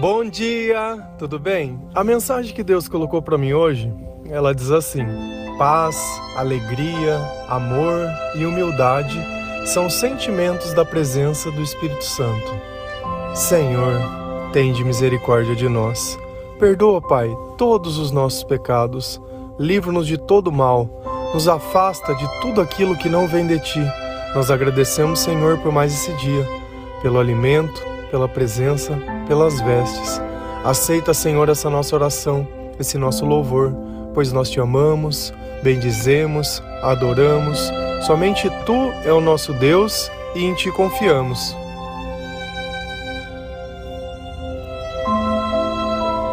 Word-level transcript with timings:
Bom 0.00 0.24
dia, 0.24 0.98
tudo 1.18 1.38
bem? 1.38 1.78
A 1.94 2.02
mensagem 2.02 2.54
que 2.54 2.64
Deus 2.64 2.88
colocou 2.88 3.20
para 3.20 3.36
mim 3.36 3.52
hoje, 3.52 3.92
ela 4.30 4.54
diz 4.54 4.70
assim: 4.70 5.04
paz, 5.58 5.94
alegria, 6.36 7.18
amor 7.46 8.08
e 8.34 8.46
humildade 8.46 9.14
são 9.66 9.90
sentimentos 9.90 10.72
da 10.72 10.86
presença 10.86 11.50
do 11.50 11.60
Espírito 11.60 12.02
Santo. 12.02 12.50
Senhor, 13.34 14.00
tende 14.54 14.82
misericórdia 14.82 15.54
de 15.54 15.68
nós. 15.68 16.18
Perdoa, 16.58 17.02
Pai, 17.02 17.30
todos 17.58 17.98
os 17.98 18.10
nossos 18.10 18.42
pecados. 18.42 19.20
Livra-nos 19.58 20.06
de 20.06 20.16
todo 20.16 20.50
mal. 20.50 21.30
Nos 21.34 21.46
afasta 21.46 22.14
de 22.14 22.40
tudo 22.40 22.62
aquilo 22.62 22.96
que 22.96 23.10
não 23.10 23.28
vem 23.28 23.46
de 23.46 23.60
ti. 23.60 23.86
Nós 24.34 24.50
agradecemos, 24.50 25.20
Senhor, 25.20 25.58
por 25.58 25.70
mais 25.70 25.92
esse 25.92 26.12
dia, 26.14 26.48
pelo 27.02 27.20
alimento, 27.20 27.86
pela 28.10 28.26
presença, 28.26 28.98
pelas 29.30 29.60
vestes. 29.60 30.20
Aceita, 30.64 31.14
Senhor, 31.14 31.48
essa 31.48 31.70
nossa 31.70 31.94
oração, 31.94 32.48
esse 32.80 32.98
nosso 32.98 33.24
louvor, 33.24 33.72
pois 34.12 34.32
nós 34.32 34.50
te 34.50 34.58
amamos, 34.58 35.32
bendizemos, 35.62 36.60
adoramos. 36.82 37.70
Somente 38.04 38.50
tu 38.66 38.90
é 39.04 39.12
o 39.12 39.20
nosso 39.20 39.52
Deus 39.52 40.10
e 40.34 40.44
em 40.44 40.52
ti 40.54 40.72
confiamos. 40.72 41.56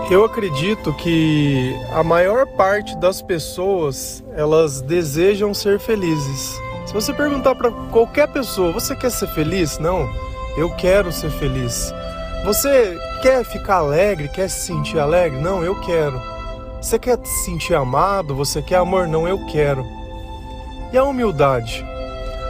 Eu 0.10 0.26
acredito 0.26 0.92
que 0.94 1.76
a 1.94 2.04
maior 2.04 2.48
parte 2.48 2.98
das 2.98 3.22
pessoas, 3.22 4.24
elas 4.36 4.82
desejam 4.82 5.54
ser 5.54 5.80
felizes. 5.80 6.60
Se 6.88 6.94
você 6.96 7.14
perguntar 7.14 7.54
para 7.54 7.70
qualquer 7.92 8.28
pessoa, 8.30 8.72
você 8.72 8.96
quer 8.96 9.12
ser 9.12 9.28
feliz? 9.28 9.78
Não. 9.78 10.10
Eu 10.58 10.72
quero 10.72 11.12
ser 11.12 11.30
feliz. 11.30 11.94
Você 12.48 12.98
quer 13.22 13.44
ficar 13.44 13.80
alegre? 13.80 14.30
Quer 14.30 14.50
se 14.50 14.68
sentir 14.68 14.98
alegre? 14.98 15.38
Não, 15.38 15.66
eu 15.66 15.82
quero. 15.82 16.18
Você 16.82 16.98
quer 16.98 17.20
se 17.22 17.44
sentir 17.44 17.76
amado? 17.76 18.34
Você 18.36 18.62
quer 18.62 18.78
amor? 18.78 19.06
Não, 19.06 19.28
eu 19.28 19.46
quero. 19.48 19.86
E 20.94 20.98
a 20.98 21.04
humildade? 21.04 21.86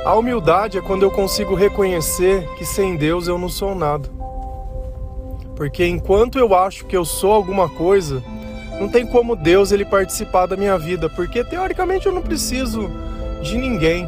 A 0.05 0.13
humildade 0.13 0.77
é 0.77 0.81
quando 0.81 1.01
eu 1.01 1.09
consigo 1.09 1.55
reconhecer 1.55 2.47
que 2.59 2.63
sem 2.63 2.95
Deus 2.95 3.27
eu 3.27 3.39
não 3.39 3.49
sou 3.49 3.73
nada. 3.73 4.07
Porque 5.55 5.83
enquanto 5.83 6.37
eu 6.37 6.53
acho 6.53 6.85
que 6.85 6.95
eu 6.95 7.03
sou 7.03 7.31
alguma 7.31 7.67
coisa, 7.67 8.21
não 8.79 8.87
tem 8.87 9.03
como 9.03 9.35
Deus 9.35 9.71
ele 9.71 9.83
participar 9.83 10.45
da 10.45 10.55
minha 10.55 10.77
vida, 10.77 11.09
porque 11.09 11.43
teoricamente 11.43 12.05
eu 12.05 12.13
não 12.13 12.21
preciso 12.21 12.87
de 13.41 13.57
ninguém. 13.57 14.07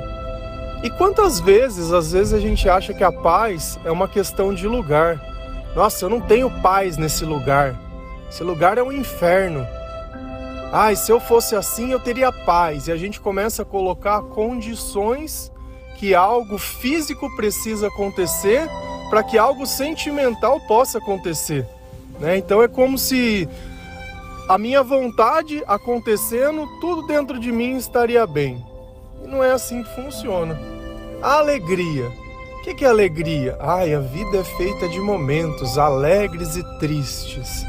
E 0.83 0.89
quantas 0.91 1.39
vezes, 1.39 1.91
às 1.91 2.11
vezes 2.11 2.31
a 2.31 2.39
gente 2.39 2.69
acha 2.69 2.93
que 2.93 3.03
a 3.03 3.11
paz 3.11 3.79
é 3.83 3.91
uma 3.91 4.07
questão 4.07 4.53
de 4.53 4.67
lugar. 4.67 5.28
Nossa, 5.80 6.03
eu 6.03 6.09
não 6.09 6.19
tenho 6.19 6.52
paz 6.59 6.97
nesse 6.97 7.23
lugar. 7.23 7.73
Esse 8.30 8.44
lugar 8.44 8.77
é 8.77 8.83
um 8.83 8.91
inferno. 8.91 9.66
Ai, 10.73 10.94
se 10.97 11.09
eu 11.09 11.21
fosse 11.21 11.55
assim, 11.55 11.94
eu 11.94 12.02
teria 12.02 12.33
paz. 12.33 12.89
E 12.89 12.91
a 12.91 12.97
gente 12.97 13.17
começa 13.17 13.61
a 13.61 13.66
colocar 13.66 14.21
condições 14.23 15.49
que 15.95 16.13
algo 16.13 16.58
físico 16.58 17.33
precisa 17.38 17.88
acontecer 17.88 18.67
para 19.09 19.23
que 19.23 19.38
algo 19.38 19.66
sentimental 19.66 20.59
possa 20.67 20.97
acontecer. 20.97 21.66
Né? 22.19 22.36
Então 22.36 22.61
é 22.61 22.67
como 22.67 22.97
se 22.97 23.47
a 24.49 24.58
minha 24.58 24.83
vontade 24.83 25.64
acontecendo, 25.66 26.67
tudo 26.81 27.08
dentro 27.08 27.39
de 27.39 27.53
mim 27.53 27.77
estaria 27.77 28.27
bem. 28.27 28.61
E 29.23 29.27
não 29.30 29.41
é 29.41 29.53
assim 29.53 29.81
que 29.81 29.95
funciona. 29.95 30.59
A 31.21 31.36
alegria. 31.36 32.11
Que 32.77 32.85
é 32.85 32.87
alegria? 32.87 33.57
Ai, 33.59 33.93
a 33.93 33.99
vida 33.99 34.37
é 34.37 34.43
feita 34.43 34.87
de 34.87 35.01
momentos 35.01 35.77
alegres 35.77 36.55
e 36.55 36.63
tristes. 36.79 37.65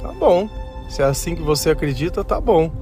Tá 0.00 0.08
bom. 0.08 0.48
Se 0.88 1.02
é 1.02 1.04
assim 1.04 1.34
que 1.34 1.42
você 1.42 1.68
acredita, 1.68 2.24
tá 2.24 2.40
bom. 2.40 2.72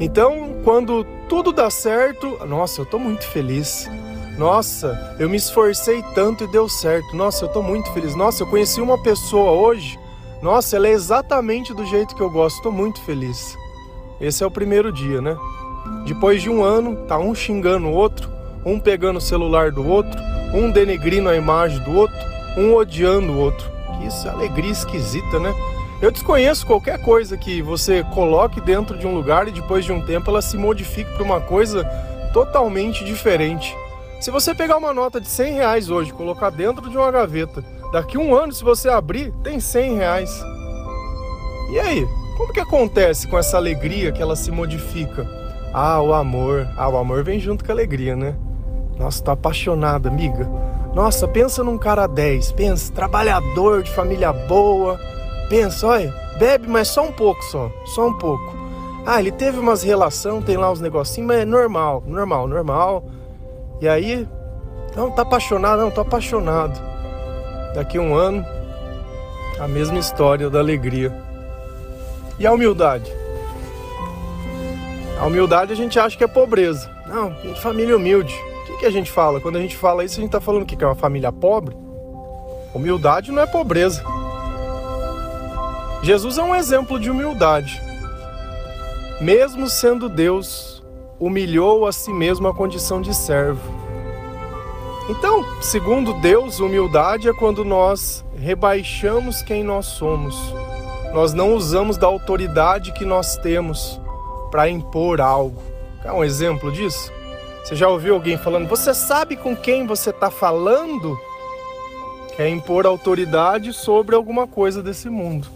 Então, 0.00 0.56
quando 0.64 1.06
tudo 1.28 1.52
dá 1.52 1.70
certo, 1.70 2.44
nossa, 2.48 2.80
eu 2.80 2.86
tô 2.86 2.98
muito 2.98 3.24
feliz. 3.28 3.88
Nossa, 4.36 5.16
eu 5.20 5.30
me 5.30 5.36
esforcei 5.36 6.02
tanto 6.16 6.42
e 6.42 6.48
deu 6.48 6.68
certo. 6.68 7.14
Nossa, 7.14 7.44
eu 7.44 7.48
tô 7.48 7.62
muito 7.62 7.88
feliz. 7.92 8.16
Nossa, 8.16 8.42
eu 8.42 8.46
conheci 8.48 8.80
uma 8.80 9.00
pessoa 9.00 9.52
hoje. 9.52 9.96
Nossa, 10.42 10.74
ela 10.74 10.88
é 10.88 10.92
exatamente 10.92 11.72
do 11.72 11.86
jeito 11.86 12.16
que 12.16 12.22
eu 12.22 12.30
gosto. 12.30 12.60
Tô 12.60 12.72
muito 12.72 13.00
feliz. 13.02 13.56
Esse 14.20 14.42
é 14.42 14.46
o 14.46 14.50
primeiro 14.50 14.90
dia, 14.90 15.20
né? 15.20 15.36
Depois 16.06 16.42
de 16.42 16.50
um 16.50 16.64
ano, 16.64 17.06
tá 17.06 17.16
um 17.20 17.36
xingando 17.36 17.86
o 17.86 17.92
outro, 17.92 18.28
um 18.66 18.80
pegando 18.80 19.18
o 19.18 19.20
celular 19.20 19.70
do 19.70 19.86
outro, 19.86 20.29
um 20.52 20.70
denegrindo 20.70 21.28
a 21.28 21.36
imagem 21.36 21.78
do 21.80 21.92
outro, 21.94 22.18
um 22.56 22.74
odiando 22.74 23.32
o 23.32 23.38
outro. 23.38 23.70
Que 23.98 24.06
isso 24.06 24.26
é 24.26 24.30
alegria 24.30 24.70
esquisita, 24.70 25.38
né? 25.38 25.54
Eu 26.00 26.10
desconheço 26.10 26.66
qualquer 26.66 26.98
coisa 27.02 27.36
que 27.36 27.60
você 27.60 28.02
coloque 28.14 28.60
dentro 28.60 28.96
de 28.96 29.06
um 29.06 29.14
lugar 29.14 29.46
e 29.46 29.52
depois 29.52 29.84
de 29.84 29.92
um 29.92 30.04
tempo 30.04 30.30
ela 30.30 30.40
se 30.40 30.56
modifique 30.56 31.12
para 31.12 31.22
uma 31.22 31.40
coisa 31.40 31.84
totalmente 32.32 33.04
diferente. 33.04 33.76
Se 34.18 34.30
você 34.30 34.54
pegar 34.54 34.78
uma 34.78 34.94
nota 34.94 35.20
de 35.20 35.28
100 35.28 35.52
reais 35.54 35.90
hoje, 35.90 36.12
colocar 36.12 36.50
dentro 36.50 36.88
de 36.88 36.96
uma 36.96 37.10
gaveta, 37.10 37.62
daqui 37.92 38.16
um 38.16 38.34
ano, 38.34 38.52
se 38.52 38.64
você 38.64 38.88
abrir, 38.88 39.32
tem 39.42 39.60
100 39.60 39.96
reais. 39.96 40.44
E 41.72 41.78
aí? 41.78 42.08
Como 42.36 42.52
que 42.52 42.60
acontece 42.60 43.28
com 43.28 43.38
essa 43.38 43.58
alegria 43.58 44.10
que 44.10 44.22
ela 44.22 44.34
se 44.34 44.50
modifica? 44.50 45.28
Ah, 45.74 46.00
o 46.00 46.14
amor. 46.14 46.66
Ah, 46.76 46.88
o 46.88 46.96
amor 46.96 47.22
vem 47.22 47.38
junto 47.38 47.62
com 47.62 47.70
a 47.70 47.74
alegria, 47.74 48.16
né? 48.16 48.34
Nossa, 49.00 49.24
tô 49.24 49.30
apaixonada, 49.30 50.10
amiga. 50.10 50.46
Nossa, 50.94 51.26
pensa 51.26 51.64
num 51.64 51.78
cara 51.78 52.06
10. 52.06 52.52
Pensa, 52.52 52.92
trabalhador, 52.92 53.82
de 53.82 53.90
família 53.90 54.30
boa. 54.30 55.00
Pensa, 55.48 55.86
olha, 55.86 56.14
bebe, 56.38 56.68
mas 56.68 56.88
só 56.88 57.04
um 57.04 57.12
pouco 57.12 57.42
só. 57.44 57.70
Só 57.86 58.08
um 58.08 58.12
pouco. 58.12 58.54
Ah, 59.06 59.18
ele 59.18 59.32
teve 59.32 59.58
umas 59.58 59.82
relação, 59.82 60.42
tem 60.42 60.58
lá 60.58 60.70
uns 60.70 60.82
negocinhos, 60.82 61.28
mas 61.28 61.38
é 61.38 61.44
normal, 61.46 62.04
normal, 62.06 62.46
normal. 62.46 63.04
E 63.80 63.88
aí, 63.88 64.28
não, 64.94 65.10
tá 65.10 65.22
apaixonado? 65.22 65.80
Não, 65.80 65.90
tô 65.90 66.02
apaixonado. 66.02 66.78
Daqui 67.74 67.98
um 67.98 68.14
ano, 68.14 68.44
a 69.58 69.66
mesma 69.66 69.98
história 69.98 70.50
da 70.50 70.58
alegria. 70.58 71.10
E 72.38 72.46
a 72.46 72.52
humildade? 72.52 73.10
A 75.18 75.24
humildade 75.24 75.72
a 75.72 75.76
gente 75.76 75.98
acha 75.98 76.18
que 76.18 76.24
é 76.24 76.28
pobreza. 76.28 76.90
Não, 77.06 77.34
família 77.56 77.96
humilde. 77.96 78.49
Que 78.80 78.86
a 78.86 78.90
gente 78.90 79.10
fala? 79.10 79.42
Quando 79.42 79.56
a 79.56 79.60
gente 79.60 79.76
fala 79.76 80.06
isso, 80.06 80.14
a 80.14 80.22
gente 80.22 80.28
está 80.28 80.40
falando 80.40 80.64
que 80.64 80.82
é 80.82 80.86
uma 80.86 80.94
família 80.94 81.30
pobre? 81.30 81.76
Humildade 82.74 83.30
não 83.30 83.42
é 83.42 83.46
pobreza. 83.46 84.02
Jesus 86.02 86.38
é 86.38 86.42
um 86.42 86.56
exemplo 86.56 86.98
de 86.98 87.10
humildade. 87.10 87.78
Mesmo 89.20 89.68
sendo 89.68 90.08
Deus, 90.08 90.82
humilhou 91.18 91.86
a 91.86 91.92
si 91.92 92.10
mesmo 92.10 92.48
a 92.48 92.54
condição 92.54 93.02
de 93.02 93.14
servo. 93.14 93.60
Então, 95.10 95.44
segundo 95.60 96.14
Deus, 96.14 96.58
humildade 96.58 97.28
é 97.28 97.34
quando 97.34 97.62
nós 97.62 98.24
rebaixamos 98.34 99.42
quem 99.42 99.62
nós 99.62 99.84
somos. 99.84 100.54
Nós 101.12 101.34
não 101.34 101.54
usamos 101.54 101.98
da 101.98 102.06
autoridade 102.06 102.92
que 102.92 103.04
nós 103.04 103.36
temos 103.36 104.00
para 104.50 104.70
impor 104.70 105.20
algo. 105.20 105.62
Quer 106.00 106.12
um 106.12 106.24
exemplo 106.24 106.72
disso? 106.72 107.12
Você 107.62 107.76
já 107.76 107.88
ouviu 107.88 108.14
alguém 108.14 108.36
falando, 108.36 108.68
você 108.68 108.92
sabe 108.94 109.36
com 109.36 109.54
quem 109.54 109.86
você 109.86 110.10
está 110.10 110.30
falando? 110.30 111.18
Quer 112.36 112.48
impor 112.48 112.86
autoridade 112.86 113.72
sobre 113.72 114.14
alguma 114.14 114.46
coisa 114.46 114.82
desse 114.82 115.08
mundo. 115.10 115.46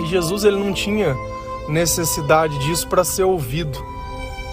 E 0.00 0.06
Jesus 0.06 0.44
ele 0.44 0.56
não 0.56 0.72
tinha 0.72 1.16
necessidade 1.68 2.58
disso 2.58 2.88
para 2.88 3.04
ser 3.04 3.24
ouvido. 3.24 3.78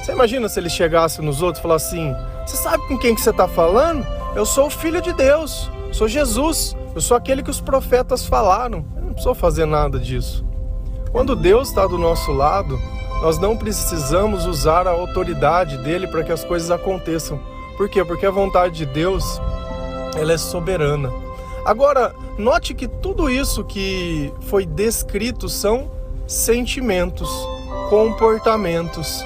Você 0.02 0.12
imagina 0.12 0.48
se 0.48 0.60
ele 0.60 0.70
chegasse 0.70 1.22
nos 1.22 1.42
outros 1.42 1.60
e 1.60 1.64
falasse 1.64 1.88
assim: 1.88 2.16
Você 2.46 2.58
sabe 2.58 2.88
com 2.88 2.98
quem 2.98 3.16
que 3.16 3.22
você 3.22 3.32
está 3.32 3.48
falando? 3.48 4.06
Eu 4.36 4.46
sou 4.46 4.68
o 4.68 4.70
filho 4.70 5.02
de 5.02 5.12
Deus, 5.14 5.70
sou 5.92 6.08
Jesus, 6.08 6.76
eu 6.94 7.02
sou 7.02 7.18
aquele 7.18 7.42
que 7.42 7.50
os 7.50 7.60
profetas 7.60 8.26
falaram. 8.26 8.86
Eu 8.96 9.02
não 9.04 9.14
preciso 9.14 9.36
fazer 9.36 9.66
nada 9.66 10.00
disso. 10.00 10.46
Quando 11.12 11.36
Deus 11.36 11.70
está 11.70 11.88
do 11.88 11.98
nosso 11.98 12.32
lado, 12.32 12.80
nós 13.22 13.38
não 13.40 13.58
precisamos 13.58 14.46
usar 14.46 14.88
a 14.88 14.92
autoridade 14.92 15.78
dele 15.78 16.08
para 16.08 16.24
que 16.24 16.32
as 16.32 16.44
coisas 16.44 16.70
aconteçam. 16.70 17.40
Por 17.76 17.90
quê? 17.90 18.04
Porque 18.04 18.26
a 18.26 18.32
vontade 18.32 18.76
de 18.76 18.86
Deus, 18.86 19.42
ela 20.16 20.34
é 20.34 20.38
soberana. 20.38 21.12
Agora, 21.66 22.16
note 22.38 22.74
que 22.74 22.88
tudo 22.88 23.30
isso 23.30 23.64
que 23.64 24.34
foi 24.42 24.66
descrito 24.66 25.50
são 25.50 25.92
sentimentos, 26.26 27.30
comportamentos 27.90 29.24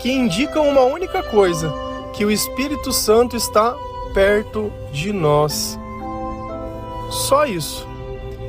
que 0.00 0.10
indicam 0.10 0.68
uma 0.68 0.82
única 0.82 1.22
coisa, 1.22 1.72
que 2.12 2.24
o 2.24 2.30
Espírito 2.30 2.92
Santo 2.92 3.36
está 3.36 3.76
perto 4.12 4.72
de 4.92 5.12
nós. 5.12 5.78
Só 7.10 7.46
isso. 7.46 7.91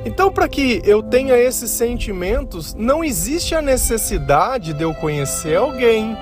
Então, 0.05 0.31
para 0.31 0.49
que 0.49 0.81
eu 0.83 1.01
tenha 1.01 1.37
esses 1.37 1.71
sentimentos, 1.71 2.73
não 2.73 3.03
existe 3.03 3.55
a 3.55 3.61
necessidade 3.61 4.73
de 4.73 4.83
eu 4.83 4.93
conhecer 4.93 5.55
alguém, 5.55 6.17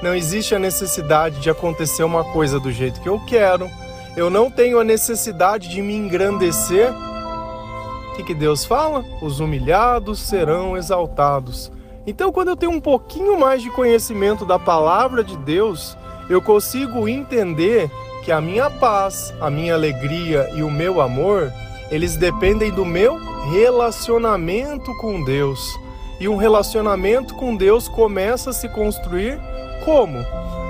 não 0.00 0.14
existe 0.14 0.54
a 0.54 0.58
necessidade 0.58 1.40
de 1.40 1.50
acontecer 1.50 2.04
uma 2.04 2.22
coisa 2.22 2.60
do 2.60 2.70
jeito 2.70 3.00
que 3.00 3.08
eu 3.08 3.18
quero, 3.26 3.68
eu 4.16 4.30
não 4.30 4.48
tenho 4.48 4.78
a 4.78 4.84
necessidade 4.84 5.68
de 5.68 5.82
me 5.82 5.96
engrandecer 5.96 6.92
O 6.92 8.16
que, 8.16 8.22
que 8.22 8.34
Deus 8.34 8.64
fala? 8.64 9.04
Os 9.20 9.40
humilhados 9.40 10.20
serão 10.20 10.76
exaltados. 10.76 11.72
Então, 12.06 12.30
quando 12.30 12.48
eu 12.48 12.56
tenho 12.56 12.70
um 12.70 12.80
pouquinho 12.80 13.36
mais 13.36 13.60
de 13.60 13.70
conhecimento 13.70 14.46
da 14.46 14.56
palavra 14.56 15.24
de 15.24 15.36
Deus, 15.38 15.96
eu 16.30 16.40
consigo 16.40 17.08
entender 17.08 17.90
que 18.24 18.30
a 18.30 18.40
minha 18.40 18.70
paz, 18.70 19.34
a 19.40 19.50
minha 19.50 19.74
alegria 19.74 20.48
e 20.54 20.62
o 20.62 20.70
meu 20.70 21.00
amor, 21.00 21.52
eles 21.90 22.16
dependem 22.16 22.70
do 22.70 22.84
meu 22.84 23.18
relacionamento 23.50 24.94
com 24.98 25.22
Deus. 25.22 25.78
E 26.20 26.28
um 26.28 26.36
relacionamento 26.36 27.34
com 27.34 27.56
Deus 27.56 27.88
começa 27.88 28.50
a 28.50 28.52
se 28.52 28.68
construir 28.68 29.38
como? 29.84 30.18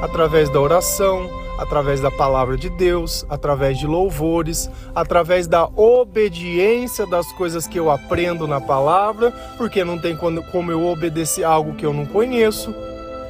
Através 0.02 0.49
da 0.50 0.61
oração, 0.61 1.31
através 1.58 2.00
da 2.00 2.11
palavra 2.11 2.56
de 2.56 2.69
Deus, 2.69 3.25
através 3.28 3.78
de 3.78 3.87
louvores, 3.87 4.69
através 4.94 5.46
da 5.46 5.66
obediência 5.76 7.06
das 7.06 7.31
coisas 7.32 7.67
que 7.67 7.78
eu 7.78 7.90
aprendo 7.90 8.46
na 8.46 8.60
palavra, 8.60 9.31
porque 9.56 9.84
não 9.84 9.99
tem 9.99 10.17
como 10.17 10.72
eu 10.72 10.87
obedecer 10.87 11.44
algo 11.44 11.75
que 11.75 11.87
eu 11.87 11.93
não 11.93 12.06
conheço. 12.06 12.75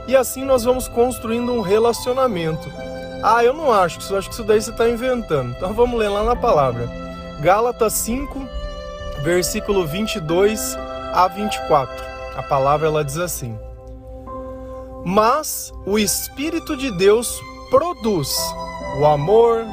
E 0.07 0.17
assim 0.17 0.45
nós 0.45 0.65
vamos 0.65 0.89
construindo 0.89 1.53
um 1.53 1.61
relacionamento. 1.61 2.71
Ah, 3.23 3.43
eu 3.43 3.55
não 3.55 3.73
acho 3.73 3.99
que 3.99 4.05
isso, 4.05 4.17
acho 4.17 4.29
que 4.29 4.35
isso 4.35 4.45
daí 4.45 4.61
você 4.61 4.71
está 4.71 4.89
inventando. 4.89 5.55
Então 5.57 5.73
vamos 5.73 5.99
ler 5.99 6.09
lá 6.09 6.23
na 6.23 6.37
palavra. 6.37 7.04
Gálatas 7.41 7.93
5, 7.95 8.47
versículo 9.23 9.87
22 9.87 10.77
a 11.13 11.29
24. 11.29 12.05
A 12.37 12.43
palavra 12.43 12.89
ela 12.89 13.05
diz 13.05 13.19
assim: 13.19 13.59
Mas 15.05 15.73
o 15.87 15.99
Espírito 15.99 16.77
de 16.77 16.91
Deus 16.97 17.41
produz 17.71 18.35
o 18.99 19.07
amor, 19.07 19.65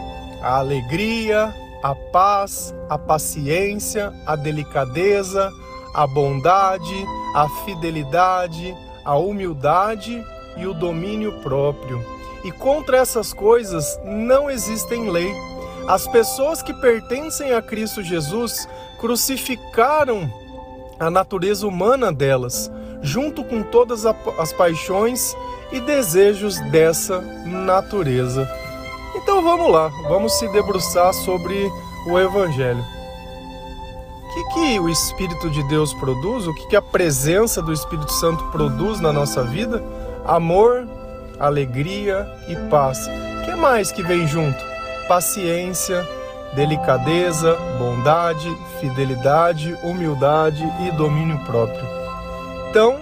a 0.41 0.57
alegria, 0.57 1.53
a 1.83 1.95
paz, 1.95 2.73
a 2.89 2.97
paciência, 2.97 4.13
a 4.25 4.35
delicadeza, 4.35 5.51
a 5.93 6.07
bondade, 6.07 7.05
a 7.35 7.47
fidelidade, 7.65 8.75
a 9.05 9.15
humildade 9.15 10.23
e 10.57 10.65
o 10.65 10.73
domínio 10.73 11.39
próprio. 11.41 12.03
E 12.43 12.51
contra 12.51 12.97
essas 12.97 13.33
coisas 13.33 13.99
não 14.03 14.49
existem 14.49 15.09
lei. 15.09 15.31
As 15.87 16.07
pessoas 16.07 16.61
que 16.61 16.73
pertencem 16.73 17.53
a 17.53 17.61
Cristo 17.61 18.03
Jesus 18.03 18.67
crucificaram 18.99 20.31
a 20.99 21.09
natureza 21.09 21.65
humana 21.65 22.11
delas, 22.11 22.71
junto 23.01 23.43
com 23.43 23.63
todas 23.63 24.05
as 24.05 24.53
paixões 24.53 25.35
e 25.71 25.79
desejos 25.79 26.59
dessa 26.69 27.19
natureza. 27.45 28.47
Então 29.15 29.41
vamos 29.41 29.71
lá, 29.71 29.87
vamos 30.07 30.33
se 30.37 30.47
debruçar 30.49 31.13
sobre 31.13 31.69
o 32.07 32.19
Evangelho. 32.19 32.83
O 34.23 34.33
que, 34.33 34.53
que 34.53 34.79
o 34.79 34.87
Espírito 34.87 35.49
de 35.49 35.61
Deus 35.67 35.93
produz? 35.95 36.47
O 36.47 36.53
que, 36.53 36.67
que 36.67 36.75
a 36.75 36.81
presença 36.81 37.61
do 37.61 37.73
Espírito 37.73 38.11
Santo 38.13 38.43
produz 38.45 39.01
na 39.01 39.11
nossa 39.11 39.43
vida? 39.43 39.83
Amor, 40.23 40.87
alegria 41.39 42.25
e 42.47 42.55
paz. 42.69 42.99
O 43.07 43.45
que 43.45 43.55
mais 43.55 43.91
que 43.91 44.03
vem 44.03 44.25
junto? 44.27 44.70
Paciência, 45.11 46.07
delicadeza, 46.55 47.57
bondade, 47.77 48.49
fidelidade, 48.79 49.77
humildade 49.83 50.63
e 50.87 50.91
domínio 50.93 51.37
próprio. 51.43 51.85
Então, 52.69 52.97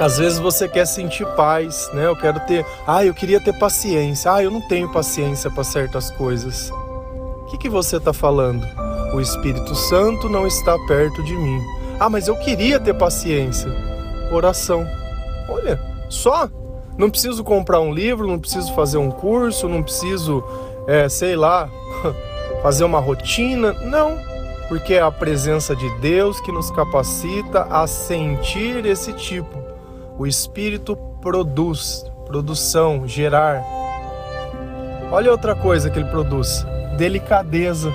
às 0.00 0.16
vezes 0.16 0.38
você 0.38 0.66
quer 0.66 0.86
sentir 0.86 1.26
paz, 1.36 1.90
né? 1.92 2.06
Eu 2.06 2.16
quero 2.16 2.40
ter, 2.46 2.64
ah, 2.86 3.04
eu 3.04 3.12
queria 3.12 3.38
ter 3.38 3.52
paciência. 3.58 4.32
Ah, 4.32 4.42
eu 4.42 4.50
não 4.50 4.66
tenho 4.68 4.90
paciência 4.90 5.50
para 5.50 5.64
certas 5.64 6.10
coisas. 6.12 6.70
O 6.70 7.46
que, 7.50 7.58
que 7.58 7.68
você 7.68 7.98
está 7.98 8.14
falando? 8.14 8.66
O 9.12 9.20
Espírito 9.20 9.74
Santo 9.74 10.30
não 10.30 10.46
está 10.46 10.78
perto 10.86 11.22
de 11.24 11.34
mim. 11.34 11.60
Ah, 12.00 12.08
mas 12.08 12.26
eu 12.26 12.36
queria 12.36 12.80
ter 12.80 12.94
paciência. 12.94 13.70
Oração. 14.32 14.82
Olha, 15.46 15.78
só. 16.08 16.48
Não 16.96 17.08
preciso 17.08 17.44
comprar 17.44 17.80
um 17.80 17.92
livro, 17.94 18.26
não 18.26 18.40
preciso 18.40 18.74
fazer 18.74 18.98
um 18.98 19.08
curso, 19.08 19.68
não 19.68 19.84
preciso, 19.84 20.42
é, 20.88 21.08
sei 21.08 21.36
lá, 21.36 21.68
fazer 22.62 22.82
uma 22.82 22.98
rotina. 22.98 23.72
Não, 23.74 24.18
porque 24.68 24.94
é 24.94 25.00
a 25.00 25.12
presença 25.12 25.76
de 25.76 25.88
Deus 26.00 26.40
que 26.40 26.50
nos 26.50 26.68
capacita 26.72 27.62
a 27.70 27.86
sentir 27.86 28.84
esse 28.84 29.12
tipo 29.12 29.68
o 30.18 30.26
espírito 30.26 30.96
produz, 31.22 32.04
produção, 32.26 33.06
gerar. 33.06 33.62
Olha 35.12 35.30
outra 35.30 35.54
coisa 35.54 35.88
que 35.88 35.98
ele 35.98 36.10
produz: 36.10 36.66
delicadeza. 36.96 37.92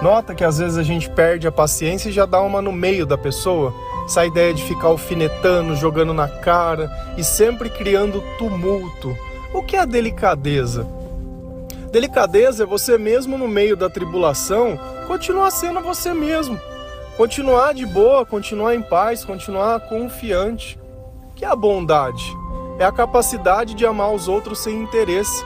Nota 0.00 0.34
que 0.34 0.44
às 0.44 0.58
vezes 0.58 0.78
a 0.78 0.82
gente 0.84 1.10
perde 1.10 1.48
a 1.48 1.52
paciência 1.52 2.08
e 2.08 2.12
já 2.12 2.24
dá 2.24 2.40
uma 2.40 2.62
no 2.62 2.70
meio 2.70 3.04
da 3.04 3.18
pessoa. 3.18 3.74
Essa 4.04 4.24
ideia 4.24 4.54
de 4.54 4.62
ficar 4.62 4.86
alfinetando, 4.86 5.74
jogando 5.74 6.14
na 6.14 6.28
cara 6.28 6.88
e 7.16 7.24
sempre 7.24 7.68
criando 7.68 8.22
tumulto. 8.38 9.16
O 9.52 9.62
que 9.62 9.74
é 9.74 9.80
a 9.80 9.84
delicadeza? 9.84 10.86
Delicadeza 11.96 12.64
é 12.64 12.66
você 12.66 12.98
mesmo 12.98 13.38
no 13.38 13.48
meio 13.48 13.74
da 13.74 13.88
tribulação 13.88 14.78
continuar 15.06 15.50
sendo 15.50 15.80
você 15.80 16.12
mesmo. 16.12 16.60
Continuar 17.16 17.72
de 17.72 17.86
boa, 17.86 18.26
continuar 18.26 18.74
em 18.74 18.82
paz, 18.82 19.24
continuar 19.24 19.80
confiante 19.80 20.78
que 21.34 21.42
é 21.42 21.48
a 21.48 21.56
bondade? 21.56 22.22
É 22.78 22.84
a 22.84 22.92
capacidade 22.92 23.72
de 23.72 23.86
amar 23.86 24.12
os 24.12 24.28
outros 24.28 24.58
sem 24.58 24.78
interesse, 24.78 25.42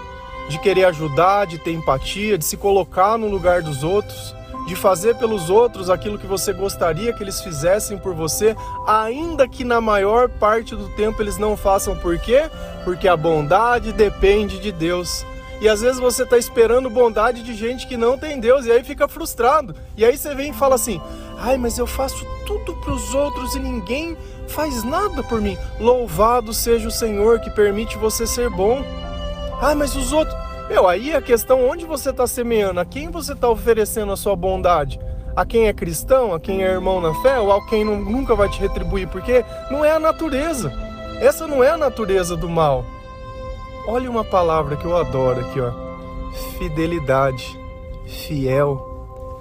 de 0.48 0.58
querer 0.58 0.86
ajudar, 0.86 1.46
de 1.46 1.56
ter 1.56 1.70
empatia, 1.70 2.36
de 2.36 2.44
se 2.44 2.56
colocar 2.56 3.16
no 3.16 3.28
lugar 3.28 3.62
dos 3.62 3.84
outros, 3.84 4.34
de 4.66 4.74
fazer 4.74 5.14
pelos 5.14 5.50
outros 5.50 5.88
aquilo 5.88 6.18
que 6.18 6.26
você 6.26 6.52
gostaria 6.52 7.12
que 7.12 7.22
eles 7.22 7.40
fizessem 7.40 7.96
por 7.96 8.12
você, 8.12 8.56
ainda 8.88 9.46
que 9.46 9.62
na 9.62 9.80
maior 9.80 10.28
parte 10.28 10.74
do 10.74 10.88
tempo 10.96 11.22
eles 11.22 11.38
não 11.38 11.56
façam. 11.56 11.94
Por 11.94 12.18
quê? 12.18 12.50
Porque 12.82 13.06
a 13.06 13.16
bondade 13.16 13.92
depende 13.92 14.58
de 14.58 14.72
Deus. 14.72 15.24
E 15.60 15.68
às 15.68 15.82
vezes 15.82 16.00
você 16.00 16.22
está 16.22 16.38
esperando 16.38 16.88
bondade 16.88 17.42
de 17.42 17.54
gente 17.54 17.86
que 17.86 17.96
não 17.96 18.16
tem 18.16 18.40
Deus 18.40 18.64
e 18.64 18.72
aí 18.72 18.82
fica 18.82 19.06
frustrado. 19.06 19.74
E 19.94 20.04
aí 20.04 20.16
você 20.16 20.34
vem 20.34 20.50
e 20.50 20.54
fala 20.54 20.74
assim: 20.74 21.00
ai, 21.38 21.58
mas 21.58 21.78
eu 21.78 21.86
faço 21.86 22.24
tudo 22.46 22.74
para 22.76 22.92
os 22.92 23.14
outros 23.14 23.54
e 23.54 23.60
ninguém 23.60 24.16
faz 24.48 24.82
nada 24.82 25.22
por 25.22 25.40
mim. 25.40 25.58
Louvado 25.78 26.54
seja 26.54 26.88
o 26.88 26.90
Senhor 26.90 27.40
que 27.40 27.50
permite 27.50 27.98
você 27.98 28.26
ser 28.26 28.48
bom. 28.48 28.82
Ai, 29.60 29.74
mas 29.74 29.94
os 29.94 30.12
outros. 30.12 30.36
Meu, 30.70 30.88
aí 30.88 31.14
a 31.14 31.20
questão 31.20 31.68
onde 31.68 31.84
você 31.84 32.10
está 32.10 32.26
semeando, 32.26 32.80
a 32.80 32.84
quem 32.84 33.10
você 33.10 33.32
está 33.32 33.48
oferecendo 33.48 34.12
a 34.12 34.16
sua 34.16 34.34
bondade. 34.34 34.98
A 35.36 35.44
quem 35.44 35.68
é 35.68 35.72
cristão, 35.72 36.34
a 36.34 36.40
quem 36.40 36.64
é 36.64 36.70
irmão 36.70 37.00
na 37.00 37.14
fé, 37.22 37.38
ou 37.38 37.52
a 37.52 37.64
quem 37.66 37.84
não, 37.84 38.00
nunca 38.00 38.34
vai 38.34 38.48
te 38.48 38.60
retribuir, 38.60 39.06
porque 39.08 39.44
não 39.70 39.84
é 39.84 39.92
a 39.92 39.98
natureza. 39.98 40.72
Essa 41.20 41.46
não 41.46 41.62
é 41.62 41.70
a 41.70 41.76
natureza 41.76 42.36
do 42.36 42.48
mal. 42.48 42.84
Olha 43.86 44.10
uma 44.10 44.24
palavra 44.24 44.76
que 44.76 44.84
eu 44.84 44.96
adoro 44.96 45.40
aqui, 45.40 45.60
ó. 45.60 45.72
Fidelidade. 46.58 47.58
Fiel. 48.06 48.90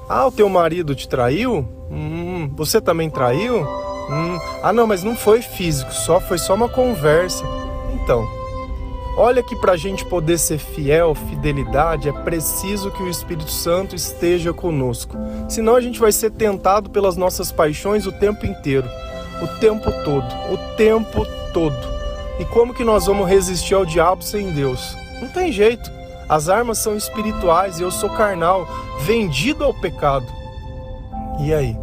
Ah, 0.08 0.25
o 0.25 0.31
teu 0.31 0.50
marido 0.50 0.96
te 0.96 1.08
traiu? 1.08 1.67
Hum, 1.91 2.50
você 2.55 2.79
também 2.79 3.10
traiu? 3.10 3.62
Hum, 4.10 4.39
ah, 4.63 4.74
não, 4.74 4.88
mas 4.88 5.03
não 5.03 5.15
foi 5.15 5.41
físico, 5.41 5.93
só 5.93 6.19
foi 6.19 6.38
só 6.38 6.55
uma 6.55 6.67
conversa. 6.67 7.43
Então, 7.93 8.27
olha 9.15 9.43
que 9.43 9.55
para 9.55 9.74
a 9.74 9.77
gente 9.77 10.03
poder 10.05 10.39
ser 10.39 10.58
fiel, 10.58 11.13
fidelidade, 11.13 12.10
é 12.10 12.12
preciso 12.12 12.89
que 12.91 13.03
o 13.03 13.10
Espírito 13.10 13.51
Santo 13.51 13.96
esteja 13.96 14.51
conosco. 14.51 15.15
Senão 15.48 15.75
a 15.75 15.81
gente 15.81 16.00
vai 16.00 16.12
ser 16.12 16.31
tentado 16.31 16.89
pelas 16.89 17.15
nossas 17.15 17.51
paixões 17.51 18.08
o 18.08 18.12
tempo 18.12 18.48
inteiro, 18.48 18.88
o 19.43 19.60
tempo 19.60 19.91
todo, 20.03 20.27
o 20.51 20.75
tempo 20.75 21.24
todo. 21.53 21.99
E 22.39 22.46
como 22.46 22.74
que 22.74 22.86
nós 22.86 23.05
vamos 23.05 23.27
resistir 23.27 23.74
ao 23.74 23.86
diabo 23.86 24.24
sem 24.24 24.51
Deus? 24.51 24.98
Não 25.22 25.27
tem 25.27 25.51
jeito. 25.51 25.91
As 26.29 26.48
armas 26.48 26.77
são 26.77 26.96
espirituais 26.96 27.79
e 27.79 27.84
eu 27.84 27.91
sou 27.91 28.10
carnal, 28.10 28.67
vendido 29.01 29.63
ao 29.63 29.74
pecado. 29.74 30.25
E 31.41 31.53
aí? 31.53 31.77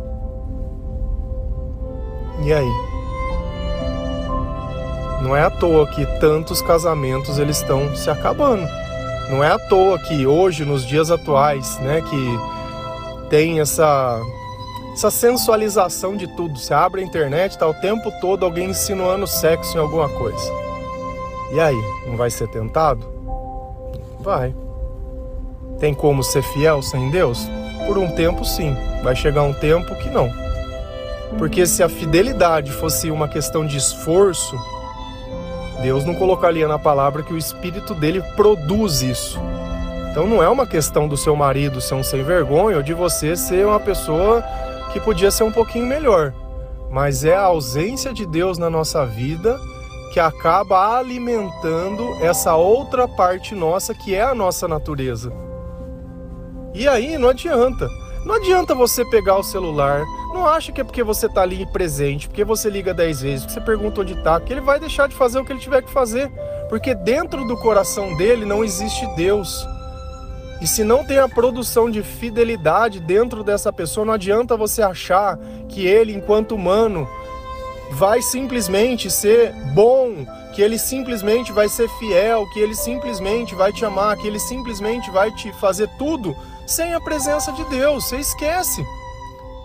E 2.43 2.53
aí? 2.53 2.87
Não 5.23 5.35
é 5.35 5.43
à 5.43 5.51
toa 5.51 5.87
que 5.89 6.07
tantos 6.21 6.63
casamentos 6.63 7.39
eles 7.39 7.59
estão 7.59 7.95
se 7.97 8.09
acabando. 8.09 8.67
Não 9.29 9.43
é 9.43 9.51
à 9.51 9.59
toa 9.59 9.99
que 9.99 10.27
hoje, 10.27 10.65
nos 10.65 10.87
dias 10.87 11.11
atuais, 11.11 11.79
né, 11.81 12.01
que 12.01 12.39
tem 13.29 13.59
essa 13.61 14.21
essa 14.97 15.11
sensualização 15.11 16.17
de 16.17 16.27
tudo. 16.27 16.59
Você 16.59 16.73
abre 16.73 17.03
a 17.03 17.05
internet, 17.05 17.59
tá 17.59 17.69
o 17.69 17.75
tempo 17.75 18.11
todo 18.19 18.47
alguém 18.47 18.71
insinuando 18.71 19.27
sexo 19.27 19.77
em 19.77 19.81
alguma 19.81 20.09
coisa. 20.09 20.51
E 21.53 21.61
aí, 21.61 21.77
não 22.07 22.17
vai 22.17 22.31
ser 22.31 22.49
tentado? 22.49 23.07
Vai. 24.21 24.57
Tem 25.79 25.93
como 25.93 26.23
ser 26.23 26.43
fiel 26.43 26.81
sem 26.81 27.11
Deus? 27.11 27.47
Por 27.87 27.99
um 27.99 28.11
tempo, 28.11 28.43
sim. 28.43 28.75
Vai 29.03 29.15
chegar 29.15 29.43
um 29.43 29.53
tempo 29.53 29.95
que 29.97 30.09
não. 30.09 30.33
Porque 31.37 31.67
se 31.67 31.83
a 31.83 31.91
fidelidade 31.91 32.73
fosse 32.73 33.11
uma 33.11 33.29
questão 33.29 33.67
de 33.67 33.77
esforço, 33.77 34.59
Deus 35.83 36.07
não 36.07 36.15
colocaria 36.15 36.67
na 36.67 36.79
palavra 36.79 37.23
que 37.23 37.35
o 37.35 37.39
espírito 37.39 37.95
dele 37.95 38.23
produz 38.35 39.03
isso. 39.03 39.39
Então 40.11 40.27
não 40.27 40.43
é 40.43 40.49
uma 40.49 40.67
questão 40.67 41.07
do 41.07 41.19
seu 41.19 41.37
marido 41.37 41.83
ser 41.83 41.95
um 41.95 42.03
sem 42.03 42.23
vergonha 42.23 42.79
ou 42.79 42.83
de 42.83 42.95
você 42.95 43.37
ser 43.37 43.67
uma 43.67 43.79
pessoa 43.79 44.43
que 44.97 45.05
podia 45.05 45.31
ser 45.31 45.45
um 45.45 45.53
pouquinho 45.53 45.87
melhor. 45.87 46.33
Mas 46.91 47.23
é 47.23 47.37
a 47.37 47.43
ausência 47.43 48.15
de 48.15 48.25
Deus 48.25 48.57
na 48.57 48.71
nossa 48.71 49.05
vida 49.05 49.61
que 50.13 50.19
acaba 50.19 50.97
alimentando 50.97 52.15
essa 52.23 52.55
outra 52.55 53.07
parte 53.07 53.55
nossa 53.55 53.95
que 53.95 54.15
é 54.15 54.23
a 54.23 54.35
nossa 54.35 54.67
natureza. 54.67 55.31
E 56.73 56.89
aí 56.89 57.19
não 57.19 57.29
adianta. 57.29 57.87
Não 58.25 58.37
adianta 58.37 58.75
você 58.75 59.05
pegar 59.05 59.37
o 59.37 59.43
celular, 59.43 60.03
não 60.33 60.47
acha 60.47 60.73
que 60.73 60.81
é 60.81 60.85
porque 60.85 61.03
você 61.03 61.27
está 61.27 61.43
ali 61.43 61.65
presente, 61.67 62.27
porque 62.27 62.43
você 62.43 62.71
liga 62.71 62.95
10 62.95 63.21
vezes, 63.21 63.41
porque 63.45 63.61
você 63.61 63.65
pergunta 63.65 64.01
onde 64.01 64.15
está, 64.15 64.41
que 64.41 64.53
ele 64.53 64.63
vai 64.63 64.81
deixar 64.81 65.09
de 65.09 65.15
fazer 65.15 65.39
o 65.39 65.45
que 65.45 65.53
ele 65.53 65.61
tiver 65.61 65.83
que 65.83 65.93
fazer. 65.93 66.33
Porque 66.69 66.95
dentro 66.95 67.47
do 67.47 67.57
coração 67.59 68.17
dele 68.17 68.45
não 68.47 68.65
existe 68.65 69.07
Deus. 69.15 69.65
E 70.61 70.67
se 70.67 70.83
não 70.83 71.05
tem 71.05 71.19
a 71.19 71.29
produção 71.29 71.91
de 71.91 72.03
fidelidade 72.03 72.99
dentro 73.01 73.45
dessa 73.45 73.73
pessoa, 73.73 74.07
não 74.07 74.15
adianta 74.15 74.57
você 74.57 74.83
achar 74.83 75.39
que 75.69 75.87
ele, 75.87 76.15
enquanto 76.15 76.55
humano, 76.55 77.07
vai 77.93 78.23
simplesmente 78.23 79.11
ser 79.11 79.53
bom, 79.75 80.27
que 80.55 80.63
ele 80.63 80.79
simplesmente 80.79 81.53
vai 81.53 81.69
ser 81.69 81.89
fiel, 81.99 82.47
que 82.53 82.61
ele 82.61 82.75
simplesmente 82.75 83.55
vai 83.55 83.73
te 83.73 83.85
amar, 83.85 84.17
que 84.17 84.27
ele 84.27 84.39
simplesmente 84.39 85.11
vai 85.11 85.31
te 85.31 85.53
fazer 85.55 85.89
tudo 85.99 86.35
sem 86.67 86.95
a 86.95 87.01
presença 87.01 87.53
de 87.53 87.65
Deus. 87.65 88.05
Você 88.07 88.17
esquece. 88.17 88.85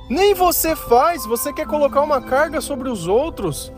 Nem 0.10 0.33
você 0.33 0.75
faz, 0.75 1.25
você 1.25 1.53
quer 1.53 1.65
colocar 1.65 2.01
uma 2.01 2.21
carga 2.21 2.60
sobre 2.60 2.89
os 2.89 3.07
outros. 3.07 3.71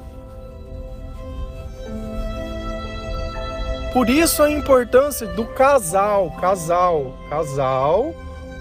Por 3.94 4.10
isso 4.10 4.42
a 4.42 4.50
importância 4.50 5.28
do 5.28 5.46
casal, 5.46 6.32
casal, 6.42 7.14
casal, 7.30 8.16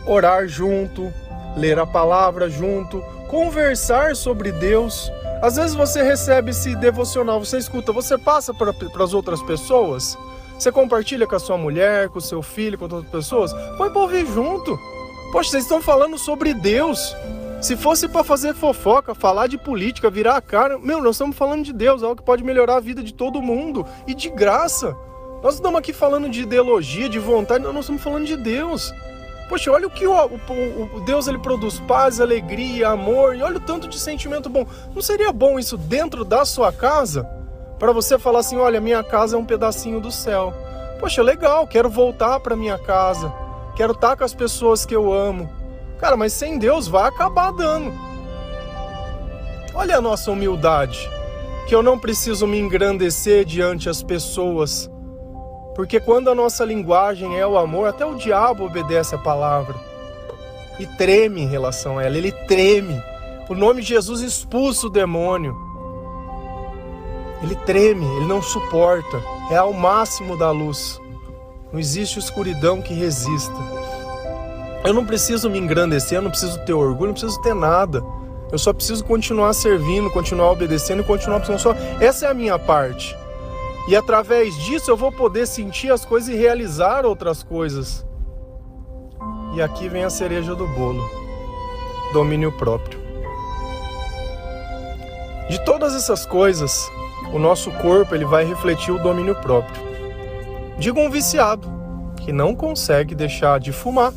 orar 0.06 0.46
junto, 0.46 1.10
ler 1.56 1.78
a 1.78 1.86
palavra 1.86 2.50
junto, 2.50 3.02
conversar 3.30 4.14
sobre 4.14 4.52
Deus. 4.52 5.10
Às 5.40 5.56
vezes 5.56 5.74
você 5.74 6.02
recebe 6.02 6.50
esse 6.50 6.76
devocional, 6.76 7.42
você 7.42 7.56
escuta, 7.56 7.92
você 7.92 8.18
passa 8.18 8.52
para 8.52 8.74
as 9.02 9.14
outras 9.14 9.42
pessoas. 9.42 10.18
Você 10.58 10.70
compartilha 10.70 11.26
com 11.26 11.34
a 11.34 11.40
sua 11.40 11.56
mulher, 11.56 12.10
com 12.10 12.18
o 12.18 12.22
seu 12.22 12.42
filho, 12.42 12.76
com 12.76 12.84
outras 12.84 13.10
pessoas? 13.10 13.54
Põe 13.78 13.88
para 13.88 14.02
ouvir 14.02 14.26
junto. 14.26 14.78
Poxa, 15.32 15.52
vocês 15.52 15.62
estão 15.62 15.80
falando 15.80 16.18
sobre 16.18 16.52
Deus. 16.52 17.16
Se 17.62 17.74
fosse 17.74 18.06
para 18.06 18.22
fazer 18.22 18.54
fofoca, 18.54 19.14
falar 19.14 19.46
de 19.46 19.56
política, 19.56 20.10
virar 20.10 20.36
a 20.36 20.42
cara, 20.42 20.78
meu, 20.78 21.00
nós 21.00 21.14
estamos 21.14 21.34
falando 21.36 21.64
de 21.64 21.72
Deus, 21.72 22.02
algo 22.02 22.16
que 22.16 22.22
pode 22.22 22.44
melhorar 22.44 22.76
a 22.76 22.80
vida 22.80 23.02
de 23.02 23.14
todo 23.14 23.40
mundo 23.40 23.86
e 24.06 24.14
de 24.14 24.28
graça. 24.28 24.94
Nós 25.42 25.54
estamos 25.54 25.78
aqui 25.78 25.92
falando 25.92 26.28
de 26.28 26.42
ideologia, 26.42 27.08
de 27.08 27.18
vontade, 27.18 27.64
nós 27.64 27.76
estamos 27.80 28.02
falando 28.02 28.26
de 28.26 28.36
Deus. 28.36 28.94
Poxa, 29.48 29.70
olha 29.70 29.86
o 29.86 29.90
que 29.90 30.06
o, 30.06 30.12
o, 30.14 30.96
o, 30.96 31.00
Deus 31.00 31.26
ele 31.26 31.38
produz 31.38 31.80
paz, 31.80 32.20
alegria, 32.20 32.88
amor, 32.88 33.34
e 33.34 33.42
olha 33.42 33.56
o 33.56 33.60
tanto 33.60 33.88
de 33.88 33.98
sentimento 33.98 34.48
bom. 34.48 34.66
Não 34.94 35.02
seria 35.02 35.32
bom 35.32 35.58
isso 35.58 35.76
dentro 35.76 36.24
da 36.24 36.44
sua 36.44 36.72
casa? 36.72 37.28
para 37.82 37.90
você 37.90 38.16
falar 38.16 38.38
assim: 38.38 38.56
olha, 38.58 38.80
minha 38.80 39.02
casa 39.02 39.34
é 39.34 39.38
um 39.38 39.44
pedacinho 39.44 40.00
do 40.00 40.12
céu. 40.12 40.54
Poxa, 41.00 41.20
legal, 41.20 41.66
quero 41.66 41.90
voltar 41.90 42.38
para 42.38 42.54
minha 42.54 42.78
casa, 42.78 43.32
quero 43.74 43.92
estar 43.92 44.16
com 44.16 44.22
as 44.22 44.32
pessoas 44.32 44.86
que 44.86 44.94
eu 44.94 45.12
amo. 45.12 45.50
Cara, 45.98 46.16
mas 46.16 46.32
sem 46.32 46.60
Deus 46.60 46.86
vai 46.86 47.08
acabar 47.08 47.50
dando. 47.50 47.92
Olha 49.74 49.96
a 49.96 50.00
nossa 50.00 50.30
humildade, 50.30 51.10
que 51.66 51.74
eu 51.74 51.82
não 51.82 51.98
preciso 51.98 52.46
me 52.46 52.56
engrandecer 52.56 53.44
diante 53.44 53.88
as 53.88 54.00
pessoas, 54.00 54.88
porque 55.74 55.98
quando 56.00 56.28
a 56.28 56.34
nossa 56.34 56.64
linguagem 56.64 57.38
é 57.38 57.46
o 57.46 57.56
amor, 57.56 57.88
até 57.88 58.04
o 58.04 58.14
diabo 58.14 58.64
obedece 58.64 59.14
a 59.14 59.18
palavra 59.18 59.74
e 60.78 60.86
treme 60.86 61.42
em 61.42 61.48
relação 61.48 61.98
a 61.98 62.04
ela, 62.04 62.16
ele 62.16 62.32
treme. 62.32 63.00
O 63.48 63.54
nome 63.54 63.82
de 63.82 63.88
Jesus 63.88 64.20
expulsa 64.20 64.86
o 64.86 64.90
demônio. 64.90 65.56
Ele 67.42 67.56
treme, 67.56 68.06
ele 68.16 68.26
não 68.26 68.40
suporta. 68.40 69.22
É 69.50 69.56
ao 69.56 69.72
máximo 69.72 70.36
da 70.36 70.50
luz. 70.50 71.00
Não 71.72 71.78
existe 71.78 72.18
escuridão 72.18 72.80
que 72.80 72.94
resista. 72.94 73.54
Eu 74.84 74.92
não 74.92 75.06
preciso 75.06 75.48
me 75.48 75.58
engrandecer, 75.58 76.18
eu 76.18 76.22
não 76.22 76.30
preciso 76.30 76.58
ter 76.64 76.72
orgulho, 76.72 77.08
não 77.08 77.12
preciso 77.12 77.40
ter 77.40 77.54
nada. 77.54 78.02
Eu 78.50 78.58
só 78.58 78.72
preciso 78.72 79.04
continuar 79.04 79.52
servindo, 79.54 80.10
continuar 80.10 80.50
obedecendo 80.50 81.00
e 81.00 81.04
continuar 81.04 81.40
pensando 81.40 81.58
só. 81.58 81.74
Essa 82.00 82.26
é 82.26 82.30
a 82.30 82.34
minha 82.34 82.58
parte. 82.58 83.16
E 83.88 83.96
através 83.96 84.56
disso 84.56 84.90
eu 84.90 84.96
vou 84.96 85.10
poder 85.10 85.46
sentir 85.46 85.90
as 85.90 86.04
coisas 86.04 86.28
e 86.28 86.36
realizar 86.36 87.04
outras 87.04 87.42
coisas. 87.42 88.06
E 89.54 89.60
aqui 89.60 89.88
vem 89.88 90.04
a 90.04 90.10
cereja 90.10 90.54
do 90.54 90.66
bolo: 90.68 91.02
domínio 92.12 92.52
próprio. 92.52 93.00
De 95.48 95.62
todas 95.64 95.94
essas 95.94 96.24
coisas, 96.24 96.88
o 97.32 97.38
nosso 97.38 97.70
corpo 97.72 98.14
ele 98.14 98.24
vai 98.24 98.44
refletir 98.44 98.92
o 98.92 99.02
domínio 99.02 99.34
próprio. 99.34 99.82
Diga 100.78 101.00
um 101.00 101.10
viciado 101.10 101.68
que 102.24 102.32
não 102.32 102.54
consegue 102.54 103.14
deixar 103.14 103.58
de 103.58 103.72
fumar, 103.72 104.12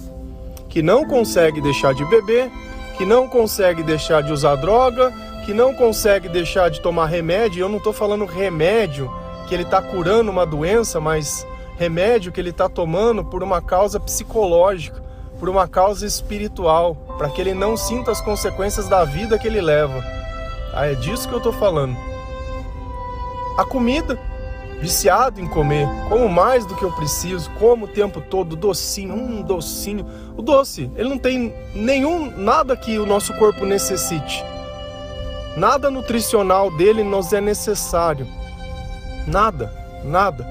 que 0.70 0.82
não 0.82 1.06
consegue 1.06 1.60
deixar 1.60 1.94
de 1.94 2.06
beber, 2.06 2.52
que 2.98 3.06
não 3.06 3.28
consegue 3.28 3.82
deixar 3.82 4.22
de 4.22 4.32
usar 4.32 4.56
droga, 4.56 5.12
que 5.44 5.54
não 5.54 5.74
consegue 5.74 6.30
deixar 6.30 6.70
de 6.70 6.80
tomar 6.82 7.08
remédio. 7.08 7.62
Eu 7.62 7.70
não 7.70 7.80
estou 7.80 7.92
falando 7.92 8.26
remédio 8.26 9.12
que 9.46 9.54
ele 9.54 9.64
está 9.64 9.82
curando 9.82 10.32
uma 10.32 10.46
doença, 10.46 11.00
mas 11.00 11.46
remédio 11.78 12.32
que 12.32 12.40
ele 12.40 12.50
está 12.50 12.68
tomando 12.68 13.24
por 13.24 13.44
uma 13.44 13.62
causa 13.62 14.00
psicológica, 14.00 15.04
por 15.40 15.50
uma 15.50 15.68
causa 15.68 16.06
espiritual, 16.06 16.96
para 17.18 17.30
que 17.30 17.42
ele 17.42 17.54
não 17.54 17.76
sinta 17.78 18.12
as 18.12 18.22
consequências 18.22 18.88
da 18.88 19.04
vida 19.04 19.38
que 19.38 19.48
ele 19.48 19.62
leva. 19.62 20.04
Ah, 20.74 20.88
é 20.88 20.96
disso 20.96 21.28
que 21.28 21.34
eu 21.34 21.40
estou 21.40 21.54
falando 21.54 21.96
a 23.58 23.64
comida, 23.64 24.20
viciado 24.82 25.40
em 25.40 25.48
comer, 25.48 25.88
como 26.10 26.28
mais 26.28 26.66
do 26.66 26.76
que 26.76 26.84
eu 26.84 26.92
preciso, 26.92 27.50
como 27.52 27.86
o 27.86 27.88
tempo 27.88 28.20
todo, 28.20 28.56
docinho, 28.56 29.14
um 29.14 29.42
docinho. 29.42 30.06
O 30.36 30.42
doce, 30.42 30.92
ele 30.96 31.10
não 31.10 31.18
tem 31.18 31.54
nenhum, 31.74 32.32
nada 32.38 32.76
que 32.76 33.00
o 33.00 33.06
nosso 33.06 33.34
corpo 33.36 33.66
necessite. 33.66 34.44
Nada 35.56 35.90
nutricional 35.90 36.70
dele 36.70 37.02
nos 37.02 37.32
é 37.32 37.40
necessário. 37.40 38.28
Nada, 39.28 39.72
nada. 40.04 40.46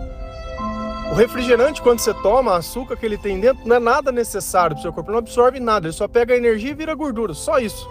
O 1.10 1.14
refrigerante, 1.14 1.82
quando 1.82 1.98
você 1.98 2.14
toma, 2.14 2.56
açúcar 2.56 2.96
que 2.96 3.06
ele 3.06 3.18
tem 3.18 3.38
dentro, 3.38 3.66
não 3.66 3.76
é 3.76 3.78
nada 3.78 4.10
necessário 4.10 4.74
para 4.74 4.80
o 4.80 4.82
seu 4.82 4.92
corpo, 4.92 5.12
não 5.12 5.18
absorve 5.18 5.60
nada, 5.60 5.86
ele 5.86 5.92
só 5.92 6.08
pega 6.08 6.34
a 6.34 6.36
energia 6.36 6.70
e 6.70 6.74
vira 6.74 6.94
gordura, 6.94 7.34
só 7.34 7.58
isso. 7.58 7.88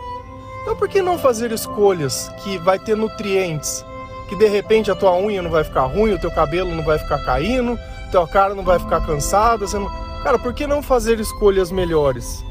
Então 0.63 0.75
por 0.75 0.88
que 0.88 1.02
não 1.02 1.18
fazer 1.18 1.52
escolhas 1.52 2.30
que 2.44 2.58
vai 2.58 2.80
ter 2.80 2.98
nutrientes, 2.98 3.86
que 4.28 4.36
de 4.36 4.48
repente 4.48 4.90
a 4.90 4.96
tua 4.96 5.16
unha 5.18 5.42
não 5.42 5.52
vai 5.52 5.63
ficar 5.63 5.86
ruim, 5.86 6.13
o 6.13 6.20
teu 6.20 6.32
cabelo 6.32 6.74
não 6.74 6.84
vai 6.84 6.98
ficar 6.98 7.24
caindo, 7.24 7.78
tua 8.12 8.28
cara 8.28 8.54
não 8.54 8.63
vai 8.63 8.80
ficar 8.80 9.06
cansada. 9.06 9.66
Não... 9.74 9.90
Cara, 10.24 10.40
por 10.40 10.54
que 10.54 10.66
não 10.66 10.82
fazer 10.82 11.20
escolhas 11.20 11.72
melhores? 11.72 12.44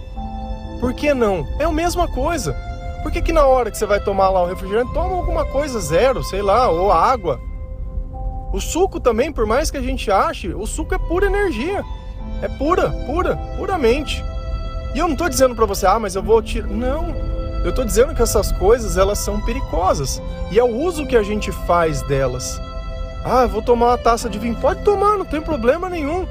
Por 0.80 0.92
que 0.92 1.14
não? 1.14 1.46
É 1.58 1.64
a 1.64 1.72
mesma 1.72 2.08
coisa. 2.08 2.56
Por 3.02 3.10
que, 3.10 3.22
que 3.22 3.32
na 3.32 3.46
hora 3.46 3.70
que 3.70 3.78
você 3.78 3.86
vai 3.86 4.00
tomar 4.00 4.28
lá 4.30 4.42
o 4.42 4.46
refrigerante, 4.46 4.92
toma 4.92 5.16
alguma 5.16 5.44
coisa 5.44 5.80
zero, 5.80 6.22
sei 6.22 6.42
lá, 6.42 6.68
ou 6.68 6.92
água? 6.92 7.40
O 8.52 8.60
suco 8.60 9.00
também, 9.00 9.32
por 9.32 9.46
mais 9.46 9.70
que 9.70 9.78
a 9.78 9.82
gente 9.82 10.10
ache, 10.10 10.48
o 10.48 10.66
suco 10.66 10.94
é 10.94 10.98
pura 10.98 11.26
energia. 11.26 11.82
É 12.42 12.48
pura, 12.48 12.90
pura, 13.06 13.36
puramente. 13.56 14.22
E 14.94 14.98
eu 14.98 15.06
não 15.06 15.14
estou 15.14 15.28
dizendo 15.28 15.54
para 15.54 15.64
você, 15.64 15.86
ah, 15.86 15.98
mas 15.98 16.14
eu 16.14 16.22
vou 16.22 16.42
tirar. 16.42 16.68
Não. 16.68 17.14
Eu 17.64 17.70
estou 17.70 17.84
dizendo 17.84 18.14
que 18.14 18.22
essas 18.22 18.52
coisas 18.52 18.96
elas 18.96 19.18
são 19.18 19.40
perigosas 19.40 20.20
e 20.50 20.58
é 20.58 20.64
o 20.64 20.76
uso 20.82 21.06
que 21.06 21.16
a 21.16 21.22
gente 21.22 21.52
faz 21.52 22.02
delas. 22.02 22.60
Ah, 23.24 23.46
vou 23.46 23.62
tomar 23.62 23.86
uma 23.86 23.98
taça 23.98 24.28
de 24.28 24.38
vinho. 24.38 24.56
Pode 24.56 24.82
tomar, 24.82 25.16
não 25.16 25.24
tem 25.24 25.40
problema 25.40 25.88
nenhum. 25.88 26.26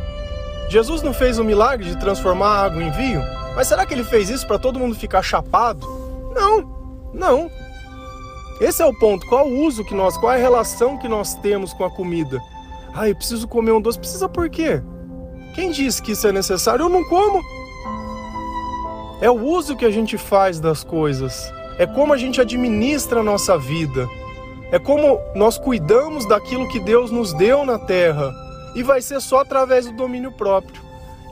Jesus 0.69 1.01
não 1.01 1.13
fez 1.13 1.39
o 1.39 1.43
milagre 1.43 1.87
de 1.87 1.97
transformar 1.97 2.65
água 2.65 2.83
em 2.83 2.91
vinho? 2.91 3.21
Mas 3.55 3.67
será 3.67 3.85
que 3.85 3.93
ele 3.93 4.03
fez 4.03 4.29
isso 4.29 4.45
para 4.45 4.59
todo 4.59 4.79
mundo 4.79 4.95
ficar 4.95 5.21
chapado? 5.21 5.87
Não, 6.35 7.11
não. 7.13 7.49
Esse 8.61 8.83
é 8.83 8.85
o 8.85 8.93
ponto. 8.93 9.25
Qual 9.25 9.47
o 9.47 9.65
uso 9.65 9.83
que 9.83 9.95
nós, 9.95 10.15
qual 10.17 10.31
a 10.31 10.37
relação 10.37 10.97
que 10.97 11.07
nós 11.07 11.33
temos 11.33 11.73
com 11.73 11.83
a 11.83 11.89
comida? 11.89 12.39
Ah, 12.93 13.09
eu 13.09 13.15
preciso 13.15 13.47
comer 13.47 13.71
um 13.71 13.81
doce. 13.81 13.97
Precisa 13.97 14.29
por 14.29 14.49
quê? 14.49 14.81
Quem 15.55 15.71
disse 15.71 16.01
que 16.01 16.11
isso 16.11 16.27
é 16.27 16.31
necessário? 16.31 16.85
Eu 16.85 16.89
não 16.89 17.03
como. 17.05 17.41
É 19.19 19.29
o 19.29 19.43
uso 19.43 19.75
que 19.75 19.85
a 19.85 19.91
gente 19.91 20.17
faz 20.17 20.59
das 20.59 20.83
coisas, 20.83 21.51
é 21.77 21.85
como 21.85 22.13
a 22.13 22.17
gente 22.17 22.41
administra 22.41 23.19
a 23.19 23.23
nossa 23.23 23.57
vida, 23.57 24.07
é 24.71 24.79
como 24.79 25.19
nós 25.35 25.59
cuidamos 25.59 26.27
daquilo 26.27 26.67
que 26.67 26.79
Deus 26.79 27.11
nos 27.11 27.33
deu 27.33 27.63
na 27.63 27.77
terra 27.77 28.31
e 28.75 28.81
vai 28.81 29.01
ser 29.01 29.21
só 29.21 29.41
através 29.41 29.85
do 29.85 29.91
domínio 29.91 30.31
próprio. 30.31 30.81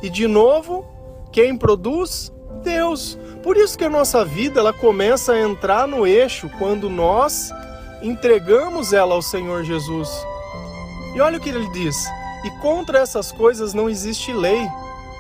E 0.04 0.10
de 0.10 0.28
novo, 0.28 0.86
quem 1.32 1.58
produz? 1.58 2.32
Deus. 2.64 3.18
Por 3.44 3.58
isso 3.58 3.78
que 3.78 3.86
a 3.86 3.90
nossa 3.90 4.26
vida 4.26 4.60
ela 4.60 4.74
começa 4.74 5.34
a 5.34 5.40
entrar 5.40 5.88
no 5.88 6.06
eixo 6.06 6.50
quando 6.58 6.90
nós 6.90 7.52
entregamos 8.02 8.94
ela 8.94 9.16
ao 9.16 9.22
Senhor 9.22 9.64
Jesus. 9.64 10.10
E 11.16 11.22
olha 11.22 11.38
o 11.38 11.42
que 11.42 11.50
ele 11.50 11.70
diz: 11.70 11.96
e 12.44 12.52
contra 12.62 13.00
essas 13.00 13.32
coisas 13.32 13.74
não 13.74 13.90
existe 13.90 14.32
lei 14.34 14.68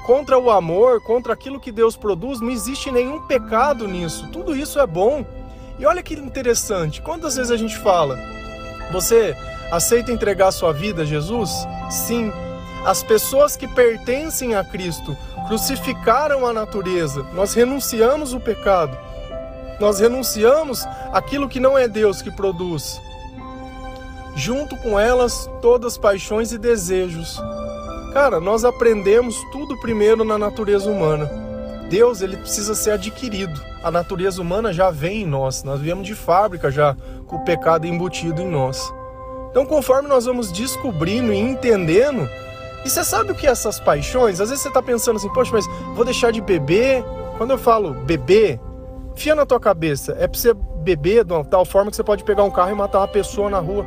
contra 0.06 0.40
o 0.40 0.50
amor, 0.50 1.02
contra 1.02 1.34
aquilo 1.34 1.60
que 1.60 1.72
Deus 1.72 1.96
produz, 1.96 2.42
não 2.42 2.50
existe 2.50 2.92
nenhum 2.92 3.22
pecado 3.22 3.88
nisso. 3.88 4.28
Tudo 4.32 4.56
isso 4.56 4.80
é 4.80 4.88
bom. 4.88 5.24
E 5.78 5.86
olha 5.86 6.02
que 6.02 6.16
interessante, 6.16 7.02
quantas 7.02 7.36
vezes 7.36 7.52
a 7.52 7.58
gente 7.58 7.78
fala, 7.78 8.18
você 8.92 9.36
aceita 9.72 10.12
entregar 10.12 10.52
sua 10.52 10.74
vida 10.74 11.04
a 11.04 11.06
Jesus? 11.06 11.52
Sim. 11.90 12.34
As 12.86 13.04
pessoas 13.04 13.56
que 13.56 13.68
pertencem 13.68 14.56
a 14.56 14.64
Cristo 14.64 15.16
crucificaram 15.48 16.46
a 16.48 16.54
natureza. 16.54 17.24
Nós 17.34 17.54
renunciamos 17.54 18.34
o 18.34 18.40
pecado. 18.40 18.98
Nós 19.80 20.00
renunciamos 20.00 20.86
aquilo 21.12 21.50
que 21.50 21.60
não 21.60 21.78
é 21.78 21.88
Deus 21.88 22.22
que 22.22 22.32
produz. 22.32 23.02
Junto 24.36 24.78
com 24.78 25.00
elas, 25.00 25.50
todas 25.62 25.98
paixões 25.98 26.52
e 26.52 26.58
desejos. 26.58 27.40
Cara, 28.14 28.40
nós 28.40 28.64
aprendemos 28.64 29.36
tudo 29.52 29.80
primeiro 29.80 30.24
na 30.24 30.38
natureza 30.38 30.90
humana. 30.90 31.30
Deus, 31.90 32.22
ele 32.22 32.38
precisa 32.38 32.76
ser 32.76 32.92
adquirido. 32.92 33.60
A 33.84 33.90
natureza 33.90 34.42
humana 34.42 34.72
já 34.72 34.92
vem 34.92 35.24
em 35.24 35.26
nós. 35.26 35.64
Nós 35.64 35.80
viemos 35.80 36.06
de 36.06 36.16
fábrica 36.16 36.70
já 36.70 36.96
com 37.26 37.38
o 37.38 37.44
pecado 37.44 37.88
embutido 37.88 38.42
em 38.42 38.48
nós. 38.48 38.94
Então, 39.50 39.66
conforme 39.66 40.08
nós 40.08 40.26
vamos 40.26 40.52
descobrindo 40.52 41.34
e 41.34 41.38
entendendo, 41.38 42.30
e 42.86 42.90
você 42.90 43.04
sabe 43.04 43.32
o 43.32 43.36
que 43.36 43.46
é 43.46 43.52
essas 43.52 43.80
paixões? 43.80 44.40
Às 44.40 44.50
vezes 44.50 44.62
você 44.64 44.70
está 44.70 44.82
pensando 44.82 45.18
assim, 45.18 45.32
poxa, 45.34 45.52
mas 45.54 45.68
vou 45.96 46.06
deixar 46.06 46.32
de 46.32 46.42
beber. 46.42 47.04
Quando 47.38 47.52
eu 47.52 47.58
falo 47.58 47.94
beber, 47.94 48.60
fia 49.16 49.36
na 49.36 49.46
tua 49.46 49.60
cabeça, 49.60 50.16
é 50.20 50.28
para 50.28 50.40
você 50.40 50.54
beber 50.54 51.24
de 51.24 51.34
uma 51.34 51.44
tal 51.44 51.66
forma 51.66 51.92
que 51.92 51.98
você 51.98 52.04
pode 52.04 52.24
pegar 52.24 52.44
um 52.44 52.52
carro 52.52 52.72
e 52.72 52.76
matar 52.76 53.00
uma 53.00 53.08
pessoa 53.08 53.50
na 53.50 53.60
rua. 53.60 53.86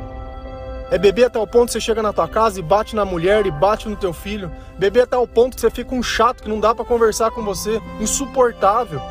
É 0.91 0.97
beber 0.97 1.25
até 1.25 1.39
o 1.39 1.47
ponto 1.47 1.67
que 1.67 1.73
você 1.73 1.81
chega 1.81 2.03
na 2.03 2.13
tua 2.13 2.27
casa 2.27 2.59
e 2.59 2.63
bate 2.63 2.95
na 2.95 3.03
mulher 3.03 3.47
e 3.47 3.51
bate 3.51 3.89
no 3.89 3.95
teu 3.95 4.13
filho. 4.13 4.51
Beber 4.77 5.01
até 5.03 5.17
o 5.17 5.27
ponto 5.27 5.55
que 5.55 5.61
você 5.61 5.71
fica 5.71 5.95
um 5.95 6.03
chato 6.03 6.43
que 6.43 6.49
não 6.49 6.59
dá 6.59 6.75
para 6.75 6.85
conversar 6.85 7.31
com 7.31 7.43
você, 7.43 7.81
insuportável. 7.99 9.01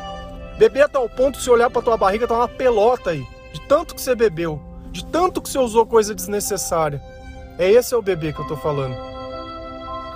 Beber 0.57 0.83
até 0.83 0.97
o 0.97 1.09
ponto 1.09 1.37
que 1.37 1.43
você 1.43 1.51
olhar 1.51 1.69
para 1.69 1.81
tua 1.81 1.97
barriga 1.97 2.27
tá 2.27 2.35
uma 2.35 2.47
pelota 2.47 3.09
aí, 3.09 3.25
de 3.51 3.59
tanto 3.61 3.95
que 3.95 4.01
você 4.01 4.15
bebeu, 4.15 4.61
de 4.91 5.03
tanto 5.05 5.41
que 5.41 5.49
você 5.49 5.59
usou 5.59 5.85
coisa 5.85 6.15
desnecessária. 6.15 7.01
É 7.57 7.69
esse 7.69 7.93
é 7.93 7.97
o 7.97 8.01
bebê 8.01 8.31
que 8.31 8.39
eu 8.39 8.47
tô 8.47 8.55
falando. 8.55 9.12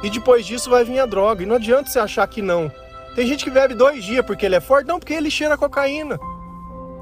E 0.04 0.10
depois 0.10 0.46
disso 0.46 0.70
vai 0.70 0.84
vir 0.84 1.00
a 1.00 1.06
droga. 1.06 1.44
E 1.44 1.46
não 1.46 1.56
adianta 1.56 1.90
você 1.90 2.00
achar 2.00 2.28
que 2.28 2.42
não. 2.42 2.72
Tem 3.16 3.26
gente 3.26 3.44
que 3.44 3.50
bebe 3.50 3.74
dois 3.74 4.04
dias 4.04 4.26
porque 4.26 4.46
ele 4.46 4.56
é 4.56 4.60
forte, 4.60 4.88
não, 4.88 5.00
porque 5.00 5.14
ele 5.14 5.32
cheira 5.32 5.58
cocaína. 5.58 6.20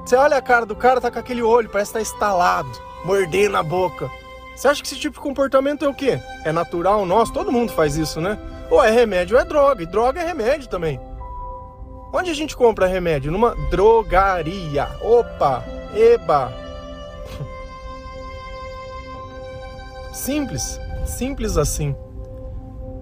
Você 0.05 0.15
olha 0.15 0.37
a 0.37 0.41
cara 0.41 0.65
do 0.65 0.75
cara, 0.75 1.01
tá 1.01 1.11
com 1.11 1.19
aquele 1.19 1.41
olho, 1.41 1.69
parece 1.69 1.91
que 1.91 1.97
tá 1.97 2.01
estalado, 2.01 2.69
mordendo 3.03 3.57
a 3.57 3.63
boca. 3.63 4.09
Você 4.55 4.67
acha 4.67 4.81
que 4.81 4.87
esse 4.87 4.99
tipo 4.99 5.15
de 5.15 5.21
comportamento 5.21 5.83
é 5.83 5.89
o 5.89 5.93
quê? 5.93 6.19
É 6.45 6.51
natural 6.51 7.05
nosso? 7.05 7.33
Todo 7.33 7.51
mundo 7.51 7.73
faz 7.73 7.97
isso, 7.97 8.21
né? 8.21 8.37
Ou 8.69 8.81
é 8.81 8.89
remédio 8.89 9.35
ou 9.35 9.41
é 9.41 9.45
droga. 9.45 9.83
E 9.83 9.85
droga 9.85 10.21
é 10.21 10.25
remédio 10.25 10.69
também. 10.69 10.99
Onde 12.13 12.31
a 12.31 12.33
gente 12.33 12.55
compra 12.55 12.87
remédio? 12.87 13.31
Numa 13.31 13.53
drogaria. 13.69 14.87
Opa! 15.01 15.63
Eba! 15.93 16.53
Simples. 20.13 20.79
Simples 21.05 21.57
assim. 21.57 21.93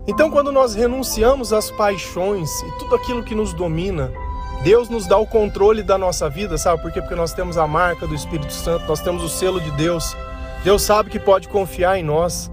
Então, 0.06 0.30
quando 0.30 0.52
nós 0.52 0.76
renunciamos 0.76 1.54
às 1.54 1.72
paixões 1.72 2.50
e 2.62 2.72
tudo 2.78 2.96
aquilo 2.96 3.24
que 3.24 3.34
nos 3.34 3.54
domina, 3.54 4.12
Deus 4.64 4.90
nos 4.90 5.08
dá 5.08 5.18
o 5.18 5.26
controle 5.26 5.82
da 5.82 5.98
nossa 5.98 6.30
vida, 6.30 6.58
sabe 6.58 6.82
por 6.82 6.92
quê? 6.92 7.02
Porque 7.02 7.16
nós 7.16 7.34
temos 7.34 7.58
a 7.58 7.66
marca 7.66 8.06
do 8.06 8.14
Espírito 8.14 8.52
Santo, 8.52 8.86
nós 8.86 9.00
temos 9.00 9.24
o 9.24 9.30
selo 9.30 9.62
de 9.62 9.72
Deus. 9.72 10.16
Deus 10.64 10.82
sabe 10.82 11.10
que 11.10 11.20
pode 11.20 11.48
confiar 11.48 11.98
em 11.98 12.04
nós. 12.04 12.52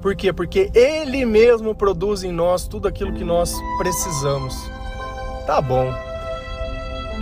Por 0.00 0.14
quê? 0.14 0.32
Porque 0.32 0.70
Ele 0.74 1.24
mesmo 1.24 1.74
produz 1.74 2.22
em 2.24 2.32
nós 2.32 2.66
tudo 2.66 2.88
aquilo 2.88 3.12
que 3.12 3.24
nós 3.24 3.52
precisamos. 3.78 4.54
Tá 5.46 5.60
bom. 5.60 5.92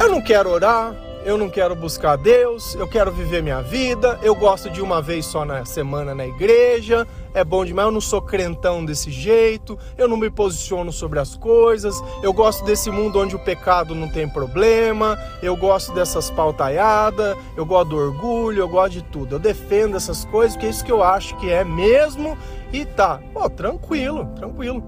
Eu 0.00 0.10
não 0.10 0.20
quero 0.20 0.50
orar, 0.50 0.94
eu 1.26 1.36
não 1.36 1.50
quero 1.50 1.74
buscar 1.74 2.14
Deus, 2.14 2.76
eu 2.76 2.86
quero 2.86 3.10
viver 3.10 3.42
minha 3.42 3.60
vida, 3.60 4.16
eu 4.22 4.32
gosto 4.32 4.70
de 4.70 4.80
uma 4.80 5.02
vez 5.02 5.26
só 5.26 5.44
na 5.44 5.64
semana 5.64 6.14
na 6.14 6.24
igreja, 6.24 7.04
é 7.34 7.42
bom 7.42 7.64
demais, 7.64 7.88
eu 7.88 7.92
não 7.92 8.00
sou 8.00 8.22
crentão 8.22 8.84
desse 8.84 9.10
jeito, 9.10 9.76
eu 9.98 10.06
não 10.06 10.16
me 10.16 10.30
posiciono 10.30 10.92
sobre 10.92 11.18
as 11.18 11.34
coisas, 11.34 12.00
eu 12.22 12.32
gosto 12.32 12.64
desse 12.64 12.92
mundo 12.92 13.18
onde 13.18 13.34
o 13.34 13.40
pecado 13.40 13.92
não 13.92 14.08
tem 14.08 14.28
problema, 14.28 15.18
eu 15.42 15.56
gosto 15.56 15.92
dessas 15.92 16.30
pautaiadas, 16.30 17.36
eu 17.56 17.66
gosto 17.66 17.90
do 17.90 17.96
orgulho, 17.96 18.60
eu 18.60 18.68
gosto 18.68 18.92
de 18.92 19.02
tudo. 19.02 19.34
Eu 19.34 19.40
defendo 19.40 19.96
essas 19.96 20.24
coisas, 20.26 20.52
porque 20.52 20.66
é 20.68 20.70
isso 20.70 20.84
que 20.84 20.92
eu 20.92 21.02
acho 21.02 21.36
que 21.38 21.50
é 21.50 21.64
mesmo 21.64 22.38
e 22.72 22.84
tá. 22.84 23.20
Pô, 23.34 23.50
tranquilo, 23.50 24.26
tranquilo. 24.36 24.80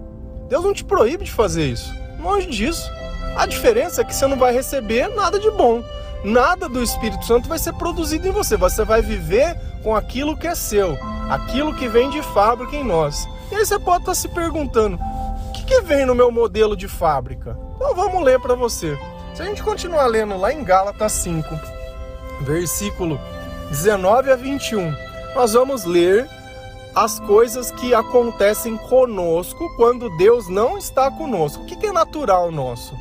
Deus 0.49 0.65
não 0.65 0.73
te 0.73 0.85
proíbe 0.85 1.25
de 1.25 1.33
fazer 1.33 1.65
isso. 1.65 1.93
Longe 2.23 2.47
disso. 2.47 2.89
A 3.37 3.45
diferença 3.45 4.03
é 4.03 4.05
que 4.05 4.15
você 4.15 4.27
não 4.29 4.39
vai 4.39 4.53
receber 4.53 5.09
nada 5.09 5.41
de 5.41 5.51
bom. 5.51 5.83
Nada 6.25 6.69
do 6.69 6.83
Espírito 6.83 7.25
Santo 7.25 7.49
vai 7.49 7.59
ser 7.59 7.73
produzido 7.75 8.27
em 8.27 8.33
você. 8.33 8.57
Você 8.57 8.85
vai 8.85 9.03
viver 9.03 9.57
com 9.83 9.95
aquilo 9.95 10.37
que 10.37 10.47
é 10.47 10.55
seu 10.55 10.97
aquilo 11.29 11.75
que 11.75 11.87
vem 11.87 12.09
de 12.11 12.23
fábrica 12.23 12.75
em 12.75 12.85
nós. 12.85 13.29
E 13.53 13.55
aí 13.55 13.65
você 13.65 13.79
pode 13.79 14.03
estar 14.03 14.15
se 14.15 14.29
perguntando: 14.29 14.99
o 15.49 15.53
que, 15.53 15.65
que 15.65 15.81
vem 15.83 16.07
no 16.07 16.15
meu 16.15 16.33
modelo 16.33 16.77
de 16.77 16.89
fábrica? 16.89 17.57
Então 17.77 17.95
vamos 17.95 18.25
ler 18.25 18.41
para 18.41 18.55
você. 18.55 18.99
Se 19.35 19.43
a 19.43 19.45
gente 19.45 19.63
continuar 19.63 20.07
lendo 20.07 20.37
lá 20.37 20.53
em 20.53 20.65
Gálatas 20.65 21.13
5, 21.13 21.49
versículo 22.41 23.21
19 23.69 24.33
a 24.33 24.37
21, 24.37 24.93
nós 25.35 25.53
vamos 25.53 25.85
ler 25.85 26.29
as 26.95 27.21
coisas 27.21 27.71
que 27.71 27.95
acontecem 27.95 28.77
conosco 28.77 29.77
quando 29.77 30.17
Deus 30.17 30.49
não 30.49 30.77
está 30.77 31.11
conosco. 31.11 31.63
O 31.63 31.67
que 31.67 31.87
é 31.87 31.93
natural 31.93 32.51
nosso? 32.51 32.97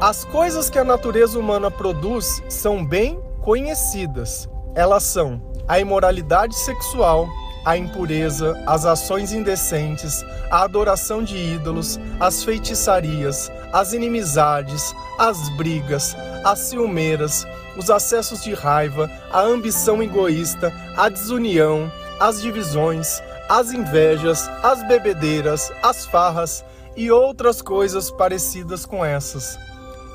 As 0.00 0.26
coisas 0.26 0.68
que 0.68 0.78
a 0.78 0.84
natureza 0.84 1.38
humana 1.38 1.70
produz 1.70 2.42
são 2.50 2.84
bem 2.84 3.18
conhecidas. 3.40 4.46
Elas 4.74 5.04
são 5.04 5.40
a 5.66 5.80
imoralidade 5.80 6.54
sexual, 6.54 7.26
a 7.64 7.78
impureza, 7.78 8.62
as 8.66 8.84
ações 8.84 9.32
indecentes, 9.32 10.22
a 10.50 10.64
adoração 10.64 11.24
de 11.24 11.38
ídolos, 11.38 11.98
as 12.20 12.44
feitiçarias, 12.44 13.50
as 13.72 13.94
inimizades, 13.94 14.94
as 15.18 15.48
brigas, 15.56 16.14
as 16.44 16.58
ciumeiras, 16.58 17.46
os 17.74 17.88
acessos 17.88 18.44
de 18.44 18.52
raiva, 18.52 19.10
a 19.32 19.40
ambição 19.40 20.02
egoísta, 20.02 20.70
a 20.94 21.08
desunião, 21.08 21.90
as 22.20 22.42
divisões, 22.42 23.22
as 23.48 23.72
invejas, 23.72 24.46
as 24.62 24.86
bebedeiras, 24.86 25.72
as 25.82 26.04
farras 26.04 26.62
e 26.94 27.10
outras 27.10 27.62
coisas 27.62 28.10
parecidas 28.10 28.84
com 28.84 29.02
essas. 29.02 29.58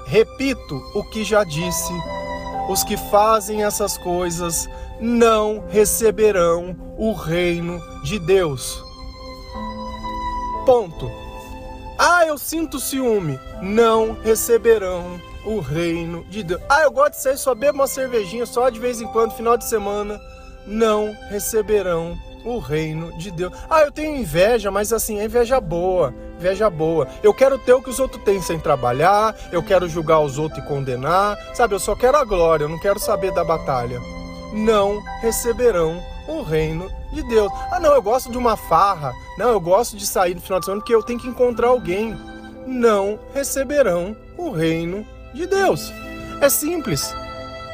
Repito 0.05 0.81
o 0.93 1.03
que 1.03 1.23
já 1.23 1.43
disse: 1.43 1.93
os 2.69 2.83
que 2.83 2.97
fazem 2.97 3.63
essas 3.63 3.97
coisas 3.97 4.69
não 4.99 5.65
receberão 5.69 6.75
o 6.97 7.13
reino 7.13 7.81
de 8.03 8.19
Deus. 8.19 8.83
Ponto. 10.65 11.11
Ah, 11.97 12.25
eu 12.25 12.37
sinto 12.37 12.79
ciúme. 12.79 13.39
Não 13.61 14.13
receberão 14.21 15.19
o 15.45 15.59
reino 15.59 16.23
de 16.25 16.43
Deus. 16.43 16.61
Ah, 16.69 16.83
eu 16.83 16.91
gosto 16.91 17.13
de 17.13 17.21
sair, 17.21 17.37
só 17.37 17.55
bebo 17.55 17.79
uma 17.79 17.87
cervejinha 17.87 18.45
só 18.45 18.69
de 18.69 18.79
vez 18.79 19.01
em 19.01 19.07
quando, 19.07 19.35
final 19.35 19.57
de 19.57 19.65
semana. 19.65 20.19
Não 20.65 21.15
receberão 21.29 22.17
o 22.45 22.59
reino 22.59 23.15
de 23.17 23.31
Deus. 23.31 23.53
Ah, 23.69 23.81
eu 23.81 23.91
tenho 23.91 24.17
inveja, 24.17 24.71
mas 24.71 24.91
assim, 24.91 25.19
é 25.19 25.25
inveja 25.25 25.59
boa, 25.59 26.13
inveja 26.37 26.69
boa. 26.69 27.07
Eu 27.21 27.33
quero 27.33 27.57
ter 27.57 27.73
o 27.73 27.81
que 27.81 27.89
os 27.89 27.99
outros 27.99 28.23
têm 28.23 28.41
sem 28.41 28.59
trabalhar, 28.59 29.35
eu 29.51 29.61
quero 29.61 29.87
julgar 29.87 30.19
os 30.19 30.37
outros 30.37 30.63
e 30.63 30.67
condenar. 30.67 31.37
Sabe, 31.53 31.75
eu 31.75 31.79
só 31.79 31.95
quero 31.95 32.17
a 32.17 32.23
glória, 32.23 32.65
eu 32.65 32.69
não 32.69 32.79
quero 32.79 32.99
saber 32.99 33.31
da 33.31 33.43
batalha 33.43 33.99
não 34.53 35.01
receberão 35.21 36.01
o 36.27 36.41
reino 36.41 36.89
de 37.11 37.23
Deus. 37.23 37.51
Ah, 37.71 37.79
não, 37.79 37.93
eu 37.93 38.01
gosto 38.01 38.31
de 38.31 38.37
uma 38.37 38.55
farra. 38.55 39.13
Não, 39.37 39.49
eu 39.49 39.59
gosto 39.59 39.97
de 39.97 40.05
sair 40.05 40.35
no 40.35 40.41
final 40.41 40.59
de 40.59 40.65
semana 40.65 40.81
porque 40.81 40.93
eu 40.93 41.03
tenho 41.03 41.19
que 41.19 41.27
encontrar 41.27 41.67
alguém. 41.67 42.17
Não 42.67 43.19
receberão 43.33 44.15
o 44.37 44.51
reino 44.51 45.05
de 45.33 45.47
Deus. 45.47 45.91
É 46.39 46.49
simples. 46.49 47.13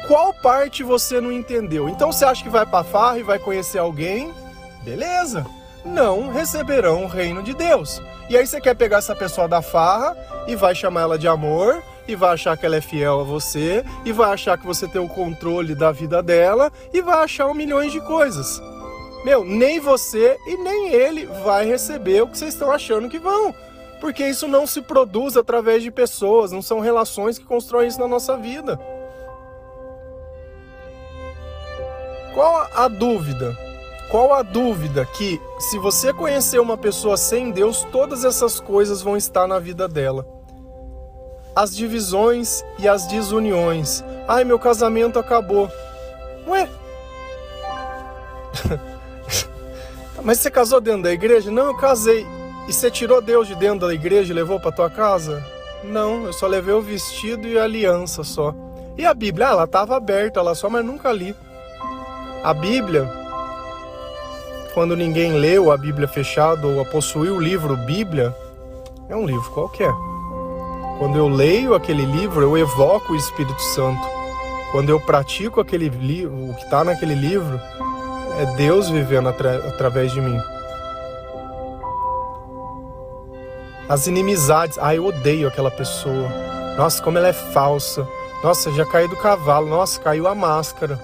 Qual 0.06 0.32
parte 0.32 0.82
você 0.82 1.20
não 1.20 1.30
entendeu? 1.30 1.88
Então 1.88 2.10
você 2.10 2.24
acha 2.24 2.42
que 2.42 2.48
vai 2.48 2.64
para 2.64 2.84
farra 2.84 3.18
e 3.18 3.22
vai 3.22 3.38
conhecer 3.38 3.78
alguém? 3.78 4.32
Beleza. 4.82 5.46
Não 5.84 6.30
receberão 6.30 7.04
o 7.04 7.08
reino 7.08 7.42
de 7.42 7.54
Deus. 7.54 8.02
E 8.28 8.36
aí 8.36 8.46
você 8.46 8.60
quer 8.60 8.74
pegar 8.74 8.98
essa 8.98 9.14
pessoa 9.14 9.48
da 9.48 9.62
farra 9.62 10.16
e 10.46 10.56
vai 10.56 10.74
chamar 10.74 11.02
ela 11.02 11.18
de 11.18 11.28
amor 11.28 11.82
e 12.08 12.16
vai 12.16 12.30
achar 12.30 12.56
que 12.56 12.64
ela 12.64 12.76
é 12.76 12.80
fiel 12.80 13.20
a 13.20 13.22
você, 13.22 13.84
e 14.02 14.12
vai 14.12 14.32
achar 14.32 14.56
que 14.56 14.66
você 14.66 14.88
tem 14.88 15.00
o 15.00 15.06
controle 15.06 15.74
da 15.74 15.92
vida 15.92 16.22
dela, 16.22 16.72
e 16.90 17.02
vai 17.02 17.22
achar 17.22 17.46
um 17.46 17.54
milhões 17.54 17.92
de 17.92 18.00
coisas. 18.00 18.62
Meu, 19.24 19.44
nem 19.44 19.78
você 19.78 20.38
e 20.46 20.56
nem 20.56 20.88
ele 20.88 21.26
vai 21.44 21.66
receber 21.66 22.22
o 22.22 22.28
que 22.28 22.38
vocês 22.38 22.54
estão 22.54 22.72
achando 22.72 23.10
que 23.10 23.18
vão. 23.18 23.54
Porque 24.00 24.26
isso 24.26 24.48
não 24.48 24.66
se 24.66 24.80
produz 24.80 25.36
através 25.36 25.82
de 25.82 25.90
pessoas, 25.90 26.50
não 26.50 26.62
são 26.62 26.80
relações 26.80 27.38
que 27.38 27.44
constroem 27.44 27.88
isso 27.88 28.00
na 28.00 28.08
nossa 28.08 28.36
vida. 28.38 28.80
Qual 32.32 32.68
a 32.74 32.88
dúvida? 32.88 33.67
Qual 34.10 34.32
a 34.32 34.42
dúvida 34.42 35.04
que, 35.04 35.38
se 35.58 35.78
você 35.78 36.14
conhecer 36.14 36.58
uma 36.58 36.78
pessoa 36.78 37.16
sem 37.18 37.50
Deus, 37.50 37.86
todas 37.92 38.24
essas 38.24 38.58
coisas 38.58 39.02
vão 39.02 39.18
estar 39.18 39.46
na 39.46 39.58
vida 39.58 39.86
dela? 39.86 40.26
As 41.54 41.76
divisões 41.76 42.64
e 42.78 42.88
as 42.88 43.06
desuniões. 43.06 44.02
Ai, 44.26 44.44
meu 44.44 44.58
casamento 44.58 45.18
acabou. 45.18 45.70
Ué? 46.46 46.68
Mas 50.24 50.38
você 50.38 50.50
casou 50.50 50.80
dentro 50.80 51.02
da 51.02 51.12
igreja? 51.12 51.50
Não, 51.50 51.66
eu 51.66 51.76
casei. 51.76 52.26
E 52.66 52.72
você 52.72 52.90
tirou 52.90 53.20
Deus 53.20 53.46
de 53.46 53.54
dentro 53.54 53.86
da 53.86 53.94
igreja 53.94 54.32
e 54.32 54.36
levou 54.36 54.58
para 54.58 54.72
tua 54.72 54.88
casa? 54.88 55.44
Não, 55.84 56.24
eu 56.24 56.32
só 56.32 56.46
levei 56.46 56.74
o 56.74 56.80
vestido 56.80 57.46
e 57.46 57.58
a 57.58 57.64
aliança 57.64 58.24
só. 58.24 58.54
E 58.96 59.04
a 59.04 59.12
Bíblia? 59.12 59.48
Ah, 59.48 59.52
ela 59.52 59.64
estava 59.64 59.96
aberta 59.96 60.40
lá 60.40 60.54
só, 60.54 60.70
mas 60.70 60.84
nunca 60.84 61.12
li. 61.12 61.36
A 62.42 62.54
Bíblia, 62.54 63.17
quando 64.74 64.96
ninguém 64.96 65.32
leu 65.32 65.70
a 65.70 65.76
Bíblia 65.76 66.06
fechada 66.06 66.66
ou 66.66 66.80
a 66.80 66.84
possuiu 66.84 67.36
o 67.36 67.40
livro 67.40 67.76
Bíblia, 67.76 68.34
é 69.08 69.16
um 69.16 69.26
livro 69.26 69.50
qualquer. 69.50 69.92
Quando 70.98 71.16
eu 71.16 71.28
leio 71.28 71.74
aquele 71.74 72.04
livro, 72.04 72.42
eu 72.42 72.58
evoco 72.58 73.12
o 73.12 73.16
Espírito 73.16 73.62
Santo. 73.62 74.02
Quando 74.72 74.90
eu 74.90 75.00
pratico 75.00 75.60
aquele 75.60 75.88
livro, 75.88 76.50
o 76.50 76.54
que 76.54 76.64
está 76.64 76.84
naquele 76.84 77.14
livro, 77.14 77.60
é 78.38 78.46
Deus 78.56 78.90
vivendo 78.90 79.28
atra 79.28 79.56
através 79.68 80.12
de 80.12 80.20
mim. 80.20 80.38
As 83.88 84.06
inimizades, 84.06 84.76
ah, 84.78 84.94
eu 84.94 85.06
odeio 85.06 85.48
aquela 85.48 85.70
pessoa. 85.70 86.28
Nossa, 86.76 87.02
como 87.02 87.16
ela 87.16 87.28
é 87.28 87.32
falsa. 87.32 88.06
Nossa, 88.44 88.70
já 88.72 88.84
caiu 88.84 89.08
do 89.08 89.16
cavalo. 89.16 89.66
Nossa, 89.66 89.98
caiu 89.98 90.28
a 90.28 90.34
máscara. 90.34 91.00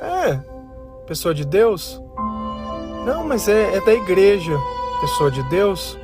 É, 0.00 0.38
pessoa 1.06 1.34
de 1.34 1.44
Deus? 1.44 2.00
Não, 3.04 3.26
mas 3.26 3.48
é, 3.48 3.76
é 3.76 3.80
da 3.80 3.92
igreja. 3.92 4.56
Pessoa 5.00 5.30
de 5.30 5.42
Deus? 5.44 5.98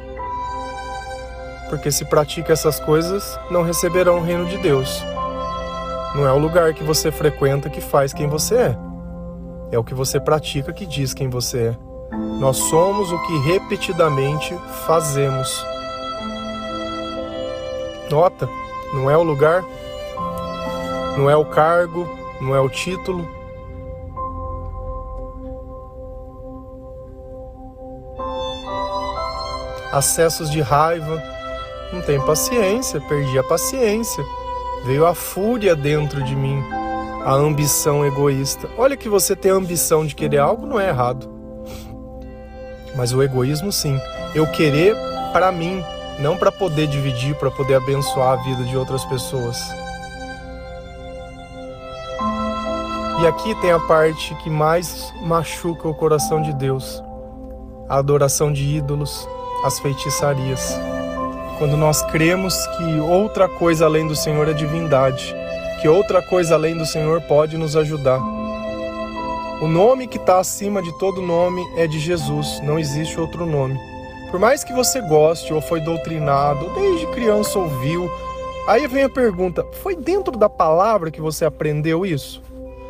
Porque 1.69 1.91
se 1.91 2.05
pratica 2.05 2.53
essas 2.53 2.81
coisas, 2.81 3.39
não 3.51 3.63
receberão 3.63 4.19
o 4.19 4.23
reino 4.23 4.47
de 4.47 4.57
Deus. 4.59 5.03
Não 6.15 6.27
é 6.27 6.33
o 6.33 6.39
lugar 6.39 6.73
que 6.73 6.83
você 6.83 7.13
frequenta 7.13 7.69
que 7.69 7.81
faz 7.81 8.13
quem 8.15 8.27
você 8.27 8.55
é. 8.55 8.79
É 9.71 9.79
o 9.79 9.85
que 9.85 9.93
você 9.95 10.19
pratica 10.19 10.73
que 10.73 10.87
diz 10.87 11.13
quem 11.13 11.29
você 11.29 11.59
é. 11.59 11.77
Nós 12.39 12.57
somos 12.57 13.11
o 13.11 13.23
que 13.27 13.39
repetidamente 13.41 14.57
fazemos. 14.87 15.65
Nota, 18.11 18.49
não 18.95 19.11
é 19.11 19.17
o 19.17 19.23
lugar, 19.23 19.65
não 21.19 21.29
é 21.29 21.37
o 21.37 21.45
cargo, 21.45 22.09
não 22.41 22.55
é 22.55 22.61
o 22.61 22.69
título. 22.69 23.29
Acessos 29.97 30.51
de 30.51 30.61
raiva, 30.61 31.23
não 31.93 32.03
tem 32.03 32.21
paciência, 32.21 33.01
perdi 33.01 33.39
a 33.39 33.43
paciência. 33.43 34.23
Veio 34.85 35.07
a 35.07 35.15
fúria 35.15 35.75
dentro 35.75 36.23
de 36.23 36.37
mim 36.37 36.63
a 37.27 37.33
ambição 37.33 38.07
egoísta. 38.07 38.69
Olha 38.79 38.97
que 38.97 39.09
você 39.09 39.35
ter 39.35 39.49
ambição 39.49 40.07
de 40.07 40.15
querer 40.15 40.39
algo 40.39 40.65
não 40.65 40.79
é 40.79 40.91
errado. 40.91 41.29
Mas 42.95 43.13
o 43.13 43.21
egoísmo 43.21 43.73
sim. 43.73 44.01
Eu 44.33 44.47
querer 44.47 44.95
para 45.33 45.51
mim, 45.51 45.83
não 46.21 46.37
para 46.37 46.53
poder 46.53 46.87
dividir, 46.87 47.35
para 47.35 47.51
poder 47.51 47.75
abençoar 47.75 48.35
a 48.39 48.43
vida 48.45 48.63
de 48.63 48.77
outras 48.77 49.05
pessoas. 49.07 49.61
E 53.21 53.27
aqui 53.27 53.61
tem 53.61 53.73
a 53.73 53.81
parte 53.81 54.33
que 54.37 54.49
mais 54.49 55.13
machuca 55.21 55.89
o 55.89 55.95
coração 55.95 56.41
de 56.41 56.53
Deus: 56.53 57.03
a 57.89 57.97
adoração 57.97 58.53
de 58.53 58.63
ídolos, 58.63 59.29
as 59.67 59.79
feitiçarias. 59.79 60.79
Quando 61.59 61.77
nós 61.77 62.03
cremos 62.11 62.55
que 62.77 63.01
outra 63.01 63.49
coisa 63.49 63.85
além 63.87 64.07
do 64.07 64.15
Senhor 64.15 64.49
é 64.49 64.53
divindade 64.53 65.35
que 65.81 65.89
outra 65.89 66.23
coisa 66.23 66.55
além 66.55 66.77
do 66.77 66.87
Senhor 66.87 67.21
pode 67.23 67.57
nos 67.57 67.77
ajudar. 67.77 68.21
O 69.61 69.69
nome 69.69 70.07
que 70.07 70.17
está 70.17 70.39
acima 70.39 70.83
de 70.83 70.93
todo 70.99 71.23
nome 71.23 71.63
é 71.77 71.87
de 71.87 71.99
Jesus, 71.99 72.61
não 72.63 72.79
existe 72.79 73.19
outro 73.19 73.47
nome. 73.47 73.79
Por 74.31 74.41
mais 74.41 74.65
que 74.65 74.73
você 74.73 75.01
goste 75.01 75.53
ou 75.53 75.61
foi 75.61 75.81
doutrinado, 75.81 76.71
desde 76.75 77.07
criança 77.09 77.59
ouviu, 77.59 78.11
aí 78.67 78.87
vem 78.87 79.05
a 79.05 79.09
pergunta: 79.09 79.65
foi 79.83 79.95
dentro 79.95 80.37
da 80.37 80.49
palavra 80.49 81.11
que 81.11 81.21
você 81.21 81.45
aprendeu 81.45 82.05
isso? 82.05 82.43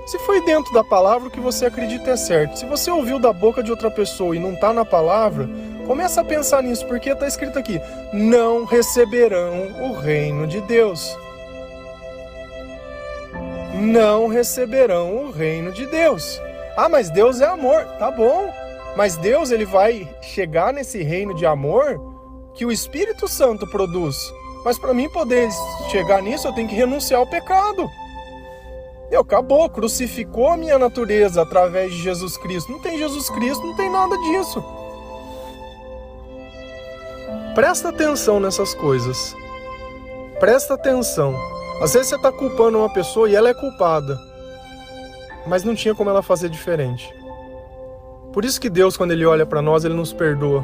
Se 0.07 0.19
foi 0.21 0.41
dentro 0.45 0.73
da 0.73 0.85
palavra, 0.85 1.29
o 1.29 1.31
que 1.31 1.41
você 1.41 1.67
acredita 1.67 2.12
é 2.12 2.17
certo. 2.17 2.61
Se 2.61 2.65
você 2.65 2.91
ouviu 2.91 3.19
da 3.19 3.33
boca 3.33 3.62
de 3.62 3.73
outra 3.73 3.91
pessoa 3.91 4.37
e 4.37 4.39
não 4.39 4.53
está 4.53 4.73
na 4.73 4.85
palavra, 4.85 5.49
começa 5.87 6.20
a 6.20 6.25
pensar 6.25 6.62
nisso, 6.62 6.87
porque 6.87 7.11
está 7.11 7.27
escrito 7.27 7.59
aqui: 7.59 7.81
não 8.12 8.64
receberão 8.64 9.68
o 9.83 9.92
reino 9.94 10.46
de 10.46 10.61
Deus 10.62 11.16
não 13.77 14.27
receberão 14.27 15.27
o 15.27 15.31
reino 15.31 15.70
de 15.70 15.87
Deus. 15.87 16.40
Ah, 16.77 16.88
mas 16.88 17.11
Deus 17.11 17.40
é 17.40 17.46
amor. 17.46 17.85
Tá 17.99 18.11
bom. 18.11 18.53
Mas 18.96 19.16
Deus 19.16 19.51
ele 19.51 19.64
vai 19.64 20.09
chegar 20.22 20.72
nesse 20.72 21.03
reino 21.03 21.35
de 21.35 21.44
amor 21.44 22.01
que 22.55 22.64
o 22.64 22.72
Espírito 22.72 23.29
Santo 23.29 23.66
produz. 23.66 24.16
Mas 24.64 24.79
para 24.79 24.94
mim 24.94 25.09
poder 25.09 25.49
chegar 25.90 26.22
nisso, 26.22 26.49
eu 26.49 26.53
tenho 26.53 26.68
que 26.68 26.75
renunciar 26.75 27.20
ao 27.20 27.27
pecado. 27.27 27.88
E 29.11 29.14
acabou, 29.14 29.68
crucificou 29.68 30.49
a 30.49 30.57
minha 30.57 30.79
natureza 30.79 31.42
através 31.42 31.92
de 31.92 32.03
Jesus 32.03 32.37
Cristo. 32.38 32.72
Não 32.72 32.81
tem 32.81 32.99
Jesus 32.99 33.31
Cristo, 33.31 33.64
não 33.64 33.77
tem 33.77 33.90
nada 33.90 34.16
disso. 34.18 34.64
Presta 37.57 37.88
atenção 37.88 38.38
nessas 38.38 38.75
coisas. 38.75 39.35
Presta 40.38 40.75
atenção. 40.75 41.35
Às 41.81 41.95
vezes 41.95 42.11
você 42.11 42.16
está 42.16 42.31
culpando 42.31 42.77
uma 42.77 42.92
pessoa 42.92 43.31
e 43.31 43.35
ela 43.35 43.49
é 43.49 43.55
culpada, 43.55 44.21
mas 45.47 45.64
não 45.64 45.75
tinha 45.75 45.95
como 45.95 46.11
ela 46.11 46.23
fazer 46.23 46.51
diferente. 46.51 47.11
Por 48.31 48.45
isso 48.45 48.61
que 48.61 48.69
Deus, 48.69 48.95
quando 48.95 49.12
Ele 49.12 49.25
olha 49.25 49.47
para 49.47 49.62
nós, 49.62 49.87
Ele 49.87 49.95
nos 49.95 50.12
perdoa, 50.12 50.62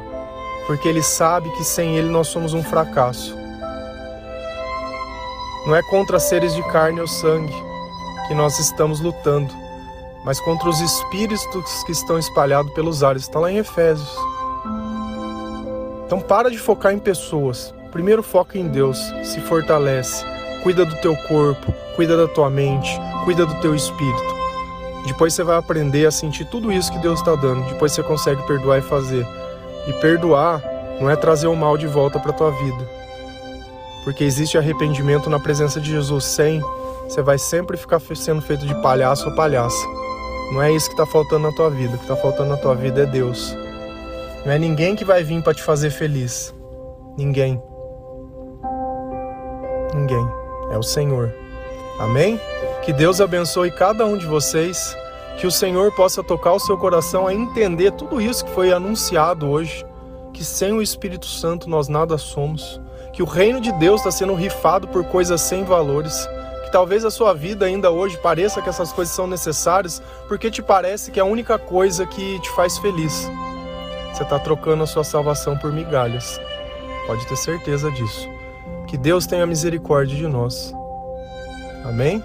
porque 0.66 0.86
Ele 0.86 1.02
sabe 1.02 1.50
que 1.56 1.64
sem 1.64 1.96
Ele 1.96 2.10
nós 2.10 2.28
somos 2.28 2.52
um 2.52 2.62
fracasso. 2.62 3.34
Não 5.66 5.74
é 5.74 5.82
contra 5.84 6.20
seres 6.20 6.54
de 6.54 6.62
carne 6.64 7.00
ou 7.00 7.08
sangue 7.08 7.56
que 8.28 8.34
nós 8.34 8.58
estamos 8.58 9.00
lutando, 9.00 9.50
mas 10.26 10.38
contra 10.40 10.68
os 10.68 10.78
espíritos 10.82 11.42
que 11.86 11.92
estão 11.92 12.18
espalhados 12.18 12.70
pelos 12.74 13.02
ares. 13.02 13.22
Está 13.22 13.40
lá 13.40 13.50
em 13.50 13.56
Efésios. 13.56 14.31
Então 16.12 16.20
para 16.20 16.50
de 16.50 16.58
focar 16.58 16.92
em 16.92 16.98
pessoas. 16.98 17.74
Primeiro 17.90 18.22
foca 18.22 18.58
em 18.58 18.68
Deus, 18.68 18.98
se 19.24 19.40
fortalece 19.40 20.22
Cuida 20.62 20.84
do 20.84 20.94
teu 20.96 21.16
corpo, 21.26 21.72
cuida 21.96 22.18
da 22.18 22.28
tua 22.28 22.50
mente, 22.50 23.00
cuida 23.24 23.46
do 23.46 23.60
teu 23.62 23.74
espírito. 23.74 24.36
Depois 25.06 25.32
você 25.32 25.42
vai 25.42 25.56
aprender 25.56 26.04
a 26.04 26.10
sentir 26.10 26.44
tudo 26.50 26.70
isso 26.70 26.92
que 26.92 26.98
Deus 26.98 27.18
está 27.18 27.34
dando. 27.34 27.64
Depois 27.64 27.92
você 27.92 28.02
consegue 28.02 28.46
perdoar 28.46 28.78
e 28.78 28.82
fazer. 28.82 29.26
E 29.88 29.92
perdoar 30.02 30.62
não 31.00 31.08
é 31.08 31.16
trazer 31.16 31.46
o 31.46 31.56
mal 31.56 31.78
de 31.78 31.86
volta 31.86 32.20
para 32.20 32.30
tua 32.34 32.50
vida. 32.50 32.86
Porque 34.04 34.22
existe 34.22 34.58
arrependimento 34.58 35.30
na 35.30 35.40
presença 35.40 35.80
de 35.80 35.90
Jesus. 35.90 36.24
Sem, 36.26 36.60
você 37.08 37.22
vai 37.22 37.38
sempre 37.38 37.78
ficar 37.78 38.00
sendo 38.14 38.42
feito 38.42 38.66
de 38.66 38.74
palhaço 38.82 39.30
ou 39.30 39.34
palhaça. 39.34 39.86
Não 40.52 40.62
é 40.62 40.70
isso 40.70 40.88
que 40.88 40.92
está 40.92 41.06
faltando 41.06 41.48
na 41.48 41.56
tua 41.56 41.70
vida. 41.70 41.94
O 41.94 41.96
que 41.96 42.04
está 42.04 42.16
faltando 42.16 42.50
na 42.50 42.58
tua 42.58 42.74
vida 42.74 43.02
é 43.02 43.06
Deus. 43.06 43.56
Não 44.44 44.52
é 44.52 44.58
ninguém 44.58 44.96
que 44.96 45.04
vai 45.04 45.22
vir 45.22 45.40
para 45.42 45.54
te 45.54 45.62
fazer 45.62 45.90
feliz. 45.90 46.52
Ninguém. 47.16 47.62
Ninguém 49.94 50.26
é 50.72 50.78
o 50.78 50.82
Senhor. 50.82 51.32
Amém? 52.00 52.40
Que 52.82 52.92
Deus 52.92 53.20
abençoe 53.20 53.70
cada 53.70 54.04
um 54.04 54.18
de 54.18 54.26
vocês, 54.26 54.96
que 55.38 55.46
o 55.46 55.50
Senhor 55.50 55.92
possa 55.92 56.24
tocar 56.24 56.52
o 56.52 56.58
seu 56.58 56.76
coração 56.76 57.28
a 57.28 57.34
entender 57.34 57.92
tudo 57.92 58.20
isso 58.20 58.44
que 58.44 58.50
foi 58.50 58.72
anunciado 58.72 59.48
hoje, 59.48 59.86
que 60.32 60.44
sem 60.44 60.72
o 60.72 60.82
Espírito 60.82 61.26
Santo 61.26 61.70
nós 61.70 61.86
nada 61.86 62.18
somos, 62.18 62.80
que 63.12 63.22
o 63.22 63.26
reino 63.26 63.60
de 63.60 63.70
Deus 63.72 64.00
está 64.00 64.10
sendo 64.10 64.34
rifado 64.34 64.88
por 64.88 65.04
coisas 65.04 65.40
sem 65.40 65.62
valores, 65.62 66.26
que 66.64 66.72
talvez 66.72 67.04
a 67.04 67.10
sua 67.10 67.32
vida 67.32 67.66
ainda 67.66 67.92
hoje 67.92 68.18
pareça 68.18 68.60
que 68.60 68.68
essas 68.68 68.92
coisas 68.92 69.14
são 69.14 69.28
necessárias, 69.28 70.02
porque 70.26 70.50
te 70.50 70.62
parece 70.62 71.12
que 71.12 71.20
é 71.20 71.22
a 71.22 71.26
única 71.26 71.58
coisa 71.58 72.04
que 72.06 72.40
te 72.40 72.50
faz 72.50 72.78
feliz. 72.78 73.30
Você 74.12 74.22
está 74.22 74.38
trocando 74.38 74.82
a 74.82 74.86
sua 74.86 75.04
salvação 75.04 75.56
por 75.56 75.72
migalhas. 75.72 76.40
Pode 77.06 77.26
ter 77.26 77.36
certeza 77.36 77.90
disso. 77.90 78.28
Que 78.86 78.96
Deus 78.96 79.26
tenha 79.26 79.46
misericórdia 79.46 80.16
de 80.16 80.26
nós. 80.28 80.74
Amém? 81.84 82.22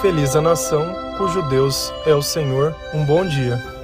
Feliz 0.00 0.36
a 0.36 0.42
nação 0.42 0.84
cujo 1.16 1.42
Deus 1.48 1.92
é 2.04 2.14
o 2.14 2.22
Senhor. 2.22 2.76
Um 2.92 3.04
bom 3.04 3.26
dia. 3.26 3.75